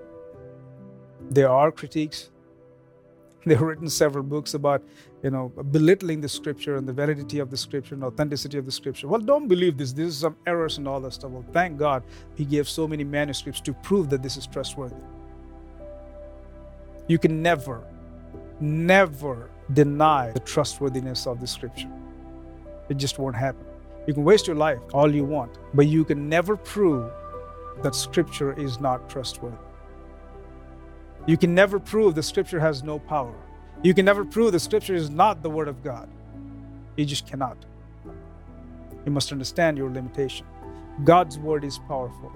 There 1.30 1.50
are 1.50 1.70
critiques, 1.70 2.30
They've 3.46 3.60
written 3.60 3.88
several 3.88 4.24
books 4.24 4.54
about, 4.54 4.82
you 5.22 5.30
know, 5.30 5.48
belittling 5.70 6.20
the 6.20 6.28
scripture 6.28 6.76
and 6.76 6.86
the 6.86 6.92
validity 6.92 7.38
of 7.38 7.50
the 7.50 7.56
scripture 7.56 7.94
and 7.94 8.04
authenticity 8.04 8.58
of 8.58 8.66
the 8.66 8.72
scripture. 8.72 9.06
Well, 9.06 9.20
don't 9.20 9.46
believe 9.48 9.76
this. 9.78 9.92
This 9.92 10.08
is 10.08 10.18
some 10.18 10.36
errors 10.46 10.78
and 10.78 10.88
all 10.88 11.00
that 11.00 11.12
stuff. 11.12 11.30
Well, 11.30 11.44
thank 11.52 11.78
God 11.78 12.02
he 12.34 12.44
gave 12.44 12.68
so 12.68 12.88
many 12.88 13.04
manuscripts 13.04 13.60
to 13.62 13.72
prove 13.72 14.10
that 14.10 14.22
this 14.22 14.36
is 14.36 14.46
trustworthy. 14.46 14.96
You 17.06 17.18
can 17.18 17.42
never, 17.42 17.84
never 18.60 19.50
deny 19.72 20.32
the 20.32 20.40
trustworthiness 20.40 21.26
of 21.26 21.40
the 21.40 21.46
scripture. 21.46 21.90
It 22.88 22.96
just 22.96 23.18
won't 23.18 23.36
happen. 23.36 23.67
You 24.08 24.14
can 24.14 24.24
waste 24.24 24.46
your 24.46 24.56
life 24.56 24.78
all 24.94 25.14
you 25.14 25.22
want, 25.22 25.58
but 25.74 25.86
you 25.86 26.02
can 26.02 26.30
never 26.30 26.56
prove 26.56 27.12
that 27.82 27.94
scripture 27.94 28.58
is 28.58 28.80
not 28.80 29.10
trustworthy. 29.10 29.58
You 31.26 31.36
can 31.36 31.54
never 31.54 31.78
prove 31.78 32.14
the 32.14 32.22
scripture 32.22 32.58
has 32.58 32.82
no 32.82 33.00
power. 33.00 33.34
You 33.82 33.92
can 33.92 34.06
never 34.06 34.24
prove 34.24 34.52
the 34.52 34.60
scripture 34.60 34.94
is 34.94 35.10
not 35.10 35.42
the 35.42 35.50
word 35.50 35.68
of 35.68 35.84
God. 35.84 36.08
You 36.96 37.04
just 37.04 37.26
cannot. 37.26 37.58
You 39.04 39.12
must 39.12 39.30
understand 39.30 39.76
your 39.76 39.90
limitation. 39.90 40.46
God's 41.04 41.38
word 41.38 41.62
is 41.62 41.78
powerful. 41.78 42.32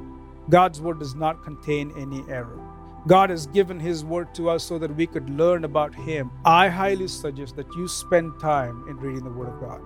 God's 0.50 0.78
word 0.78 0.98
does 0.98 1.14
not 1.14 1.42
contain 1.42 1.90
any 1.96 2.22
error. 2.28 2.60
God 3.06 3.30
has 3.30 3.46
given 3.46 3.80
His 3.80 4.04
word 4.04 4.34
to 4.34 4.50
us 4.50 4.62
so 4.62 4.78
that 4.78 4.94
we 4.94 5.06
could 5.06 5.30
learn 5.30 5.64
about 5.64 5.94
Him. 5.94 6.32
I 6.44 6.68
highly 6.68 7.08
suggest 7.08 7.56
that 7.56 7.72
you 7.74 7.88
spend 7.88 8.38
time 8.40 8.84
in 8.90 8.98
reading 8.98 9.24
the 9.24 9.30
Word 9.30 9.48
of 9.48 9.58
God. 9.58 9.80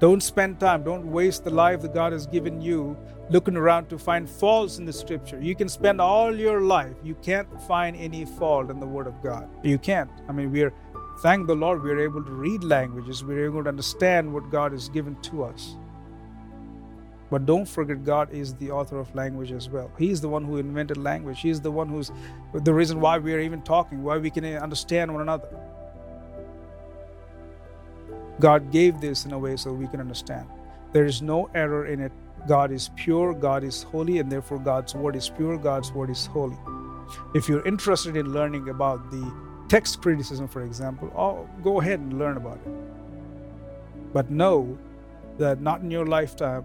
Don't 0.00 0.22
spend 0.22 0.58
time, 0.58 0.82
don't 0.82 1.12
waste 1.12 1.44
the 1.44 1.50
life 1.50 1.82
that 1.82 1.92
God 1.92 2.14
has 2.14 2.26
given 2.26 2.58
you 2.62 2.96
looking 3.28 3.54
around 3.54 3.90
to 3.90 3.98
find 3.98 4.28
faults 4.28 4.78
in 4.78 4.86
the 4.86 4.94
scripture. 4.94 5.38
You 5.38 5.54
can 5.54 5.68
spend 5.68 6.00
all 6.00 6.34
your 6.34 6.62
life, 6.62 6.96
you 7.04 7.14
can't 7.16 7.48
find 7.62 7.94
any 7.94 8.24
fault 8.24 8.70
in 8.70 8.80
the 8.80 8.86
Word 8.86 9.06
of 9.06 9.22
God. 9.22 9.46
You 9.62 9.76
can't. 9.76 10.10
I 10.26 10.32
mean, 10.32 10.50
we're, 10.50 10.72
thank 11.22 11.46
the 11.46 11.54
Lord, 11.54 11.82
we're 11.82 12.00
able 12.00 12.24
to 12.24 12.32
read 12.32 12.64
languages, 12.64 13.22
we're 13.22 13.44
able 13.44 13.62
to 13.62 13.68
understand 13.68 14.32
what 14.32 14.50
God 14.50 14.72
has 14.72 14.88
given 14.88 15.20
to 15.20 15.44
us. 15.44 15.76
But 17.30 17.44
don't 17.44 17.66
forget, 17.66 18.02
God 18.02 18.32
is 18.32 18.54
the 18.54 18.70
author 18.70 18.98
of 18.98 19.14
language 19.14 19.52
as 19.52 19.68
well. 19.68 19.92
He's 19.98 20.22
the 20.22 20.30
one 20.30 20.44
who 20.44 20.56
invented 20.56 20.96
language. 20.96 21.40
He's 21.40 21.60
the 21.60 21.70
one 21.70 21.88
who's 21.88 22.10
the 22.52 22.74
reason 22.74 23.00
why 23.00 23.18
we 23.18 23.32
are 23.34 23.38
even 23.38 23.62
talking, 23.62 24.02
why 24.02 24.18
we 24.18 24.30
can 24.30 24.44
understand 24.44 25.12
one 25.12 25.22
another. 25.22 25.48
God 28.40 28.72
gave 28.72 29.00
this 29.00 29.26
in 29.26 29.32
a 29.32 29.38
way 29.38 29.56
so 29.56 29.72
we 29.72 29.86
can 29.86 30.00
understand. 30.00 30.46
There 30.92 31.04
is 31.04 31.22
no 31.22 31.50
error 31.54 31.86
in 31.86 32.00
it. 32.00 32.12
God 32.48 32.72
is 32.72 32.90
pure, 32.96 33.34
God 33.34 33.62
is 33.62 33.82
holy, 33.82 34.18
and 34.18 34.32
therefore 34.32 34.58
God's 34.58 34.94
word 34.94 35.14
is 35.14 35.28
pure, 35.28 35.58
God's 35.58 35.92
word 35.92 36.08
is 36.08 36.24
holy. 36.26 36.56
If 37.34 37.48
you're 37.48 37.66
interested 37.66 38.16
in 38.16 38.32
learning 38.32 38.70
about 38.70 39.10
the 39.10 39.32
text 39.68 40.00
criticism, 40.00 40.48
for 40.48 40.62
example, 40.64 41.12
oh, 41.14 41.48
go 41.62 41.80
ahead 41.80 42.00
and 42.00 42.18
learn 42.18 42.38
about 42.38 42.56
it. 42.56 42.72
But 44.12 44.30
know 44.30 44.78
that 45.38 45.60
not 45.60 45.82
in 45.82 45.90
your 45.90 46.06
lifetime, 46.06 46.64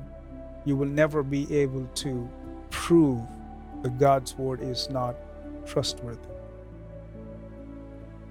you 0.64 0.78
will 0.78 0.88
never 0.88 1.24
be 1.24 1.54
able 1.54 1.86
to 1.96 2.30
prove 2.70 3.22
that 3.84 4.00
God's 4.00 4.38
word 4.38 4.62
is 4.62 4.90
not 4.90 5.16
trustworthy. 5.66 6.20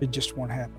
It 0.01 0.11
just 0.11 0.37
won't 0.37 0.51
happen. 0.51 0.77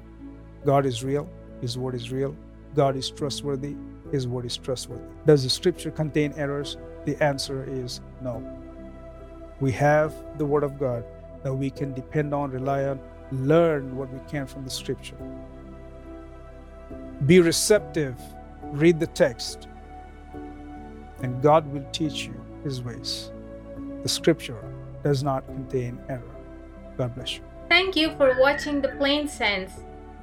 God 0.65 0.85
is 0.85 1.03
real, 1.03 1.29
His 1.61 1.77
word 1.77 1.95
is 1.95 2.11
real, 2.11 2.35
God 2.75 2.95
is 2.95 3.09
trustworthy, 3.09 3.75
His 4.11 4.27
word 4.27 4.45
is 4.45 4.57
trustworthy. 4.57 5.03
Does 5.25 5.43
the 5.43 5.49
scripture 5.49 5.91
contain 5.91 6.33
errors? 6.37 6.77
The 7.05 7.21
answer 7.23 7.63
is 7.67 8.01
no. 8.21 8.43
We 9.59 9.71
have 9.71 10.13
the 10.37 10.45
word 10.45 10.63
of 10.63 10.77
God 10.77 11.05
that 11.43 11.53
we 11.53 11.69
can 11.69 11.93
depend 11.93 12.33
on, 12.33 12.51
rely 12.51 12.85
on, 12.85 12.99
learn 13.31 13.95
what 13.95 14.11
we 14.11 14.19
can 14.29 14.45
from 14.45 14.63
the 14.63 14.69
scripture. 14.69 15.17
Be 17.25 17.39
receptive, 17.39 18.19
read 18.63 18.99
the 18.99 19.07
text, 19.07 19.67
and 21.21 21.41
God 21.41 21.71
will 21.71 21.85
teach 21.91 22.25
you 22.25 22.35
His 22.63 22.81
ways. 22.81 23.31
The 24.03 24.09
scripture 24.09 24.61
does 25.03 25.23
not 25.23 25.45
contain 25.45 25.99
error. 26.09 26.35
God 26.97 27.15
bless 27.15 27.37
you. 27.37 27.43
Thank 27.69 27.95
you 27.95 28.15
for 28.17 28.39
watching 28.39 28.81
The 28.81 28.89
Plain 28.89 29.27
Sense. 29.27 29.71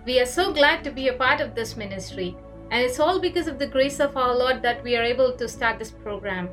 We 0.05 0.21
are 0.21 0.27
so 0.27 0.53
glad 0.53 0.85
to 0.85 0.91
be 0.91 1.09
a 1.09 1.13
part 1.13 1.41
of 1.41 1.55
this 1.55 1.77
ministry, 1.77 2.37
and 2.73 2.81
it's 2.81 2.99
all 2.99 3.21
because 3.21 3.47
of 3.49 3.59
the 3.59 3.67
grace 3.67 4.01
of 4.01 4.17
our 4.17 4.35
Lord 4.35 4.63
that 4.63 4.83
we 4.83 4.97
are 4.97 5.03
able 5.03 5.33
to 5.37 5.47
start 5.47 5.79
this 5.79 5.91
program. 5.91 6.49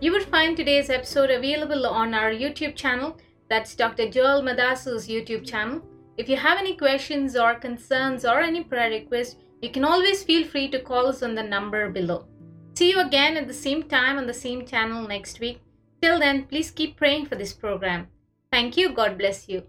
You 0.00 0.12
will 0.12 0.24
find 0.24 0.54
today's 0.54 0.90
episode 0.90 1.30
available 1.30 1.86
on 1.86 2.12
our 2.12 2.30
YouTube 2.30 2.76
channel. 2.76 3.16
That's 3.48 3.74
Dr. 3.74 4.10
Joel 4.10 4.42
Madasu's 4.42 5.08
YouTube 5.08 5.46
channel. 5.46 5.80
If 6.18 6.28
you 6.28 6.36
have 6.36 6.58
any 6.58 6.76
questions 6.76 7.36
or 7.36 7.54
concerns 7.54 8.26
or 8.26 8.40
any 8.40 8.62
prayer 8.64 8.90
requests, 8.90 9.36
you 9.62 9.70
can 9.70 9.82
always 9.82 10.22
feel 10.22 10.46
free 10.46 10.68
to 10.68 10.78
call 10.78 11.06
us 11.06 11.22
on 11.22 11.34
the 11.34 11.42
number 11.42 11.88
below. 11.88 12.26
See 12.74 12.90
you 12.90 13.00
again 13.00 13.38
at 13.38 13.48
the 13.48 13.54
same 13.54 13.84
time 13.84 14.18
on 14.18 14.26
the 14.26 14.34
same 14.34 14.66
channel 14.66 15.08
next 15.08 15.40
week. 15.40 15.62
Till 16.02 16.18
then, 16.18 16.44
please 16.44 16.70
keep 16.70 16.96
praying 16.98 17.26
for 17.26 17.36
this 17.36 17.54
program. 17.54 18.08
Thank 18.50 18.76
you. 18.76 18.92
God 18.92 19.16
bless 19.16 19.48
you. 19.48 19.62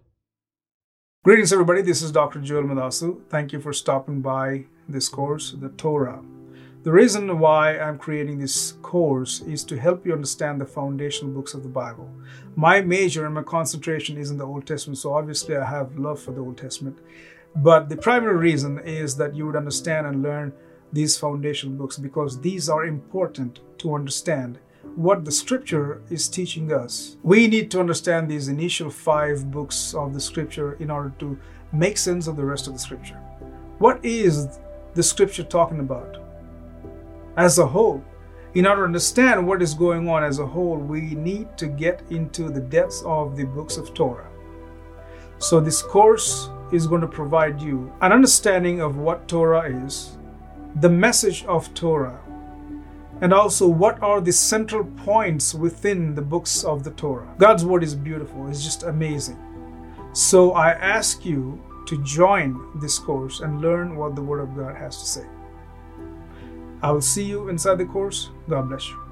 Greetings, 1.23 1.53
everybody. 1.53 1.81
This 1.81 2.01
is 2.01 2.11
Dr. 2.11 2.41
Joel 2.41 2.63
Madasu. 2.63 3.21
Thank 3.29 3.53
you 3.53 3.61
for 3.61 3.71
stopping 3.71 4.21
by 4.21 4.65
this 4.88 5.10
course, 5.10 5.56
the 5.60 5.69
Torah. 5.69 6.22
The 6.84 6.91
reason 6.91 7.39
why 7.39 7.80
I'm 7.80 7.98
creating 7.98 8.39
this 8.39 8.74
course 8.82 9.39
is 9.41 9.63
to 9.65 9.80
help 9.80 10.06
you 10.06 10.12
understand 10.12 10.60
the 10.60 10.65
foundational 10.65 11.34
books 11.34 11.54
of 11.54 11.63
the 11.63 11.69
Bible. 11.69 12.10
My 12.58 12.82
major 12.82 13.26
and 13.26 13.34
my 13.34 13.43
concentration 13.43 14.17
is 14.17 14.32
in 14.32 14.38
the 14.38 14.46
Old 14.46 14.67
Testament, 14.67 14.98
so 14.98 15.13
obviously 15.13 15.56
I 15.56 15.63
have 15.63 15.98
love 15.98 16.22
for 16.22 16.32
the 16.32 16.41
Old 16.41 16.58
Testament. 16.58 17.00
But 17.56 17.88
the 17.88 17.96
primary 17.96 18.36
reason 18.36 18.80
is 18.80 19.15
that 19.15 19.34
you 19.34 19.46
would 19.46 19.56
understand 19.56 20.08
and 20.08 20.22
learn 20.22 20.52
these 20.91 21.17
foundational 21.17 21.76
books 21.76 21.98
because 21.98 22.41
these 22.41 22.67
are 22.67 22.86
important 22.86 23.62
to 23.78 23.96
understand 23.96 24.60
what 24.96 25.24
the 25.24 25.32
scripture 25.32 26.02
is 26.10 26.28
teaching 26.28 26.74
us. 26.74 27.15
We 27.24 27.48
need 27.48 27.72
to 27.72 27.80
understand 27.80 28.30
these 28.30 28.50
initial 28.50 28.89
five 28.89 29.50
books 29.50 29.93
of 29.93 30.13
the 30.13 30.19
scripture 30.19 30.74
in 30.74 30.91
order 30.91 31.13
to 31.19 31.39
make 31.72 31.98
sense 31.98 32.28
of 32.28 32.36
the 32.36 32.46
rest 32.46 32.67
of 32.67 32.74
the 32.74 32.80
scripture. 32.80 33.19
What 33.80 34.04
is 34.04 34.60
the 34.93 35.03
scripture 35.03 35.43
talking 35.43 35.79
about? 35.79 36.17
As 37.38 37.58
a 37.58 37.65
whole, 37.65 38.03
in 38.53 38.67
order 38.67 38.82
to 38.82 38.86
understand 38.86 39.47
what 39.47 39.62
is 39.62 39.73
going 39.73 40.08
on 40.08 40.23
as 40.23 40.39
a 40.39 40.45
whole, 40.45 40.77
we 40.77 41.15
need 41.15 41.58
to 41.58 41.67
get 41.67 42.03
into 42.12 42.49
the 42.49 42.60
depths 42.60 43.01
of 43.06 43.36
the 43.36 43.45
books 43.45 43.77
of 43.77 43.93
Torah. 43.93 44.29
So, 45.39 45.60
this 45.60 45.82
course 45.82 46.49
is 46.71 46.88
going 46.88 47.01
to 47.01 47.08
provide 47.08 47.62
you 47.62 47.91
an 48.01 48.12
understanding 48.12 48.82
of 48.82 48.97
what 48.97 49.27
Torah 49.27 49.69
is, 49.86 50.17
the 50.75 50.89
message 50.89 51.43
of 51.45 51.73
Torah, 51.73 52.19
and 53.21 53.34
also 53.34 53.67
what 53.67 54.01
are 54.03 54.21
the 54.21 54.32
central 54.32 54.84
points 54.84 55.53
within 55.53 56.13
the 56.13 56.21
books 56.21 56.63
of 56.63 56.84
the 56.84 56.91
Torah. 56.91 57.34
God's 57.38 57.65
word 57.65 57.84
is 57.84 57.95
beautiful, 57.95 58.47
it's 58.47 58.63
just 58.63 58.84
amazing. 58.84 59.39
So 60.13 60.51
I 60.51 60.71
ask 60.71 61.25
you 61.25 61.62
to 61.93 62.03
join 62.03 62.71
this 62.75 62.97
course 62.97 63.41
and 63.41 63.62
learn 63.62 63.95
what 63.95 64.15
the 64.15 64.21
word 64.21 64.39
of 64.39 64.56
God 64.56 64.75
has 64.75 64.97
to 64.99 65.06
say. 65.06 65.27
I 66.82 66.91
will 66.91 67.01
see 67.01 67.23
you 67.23 67.49
inside 67.49 67.77
the 67.77 67.86
course. 67.86 68.32
God 68.49 68.67
bless 68.69 68.89
you. 68.89 69.02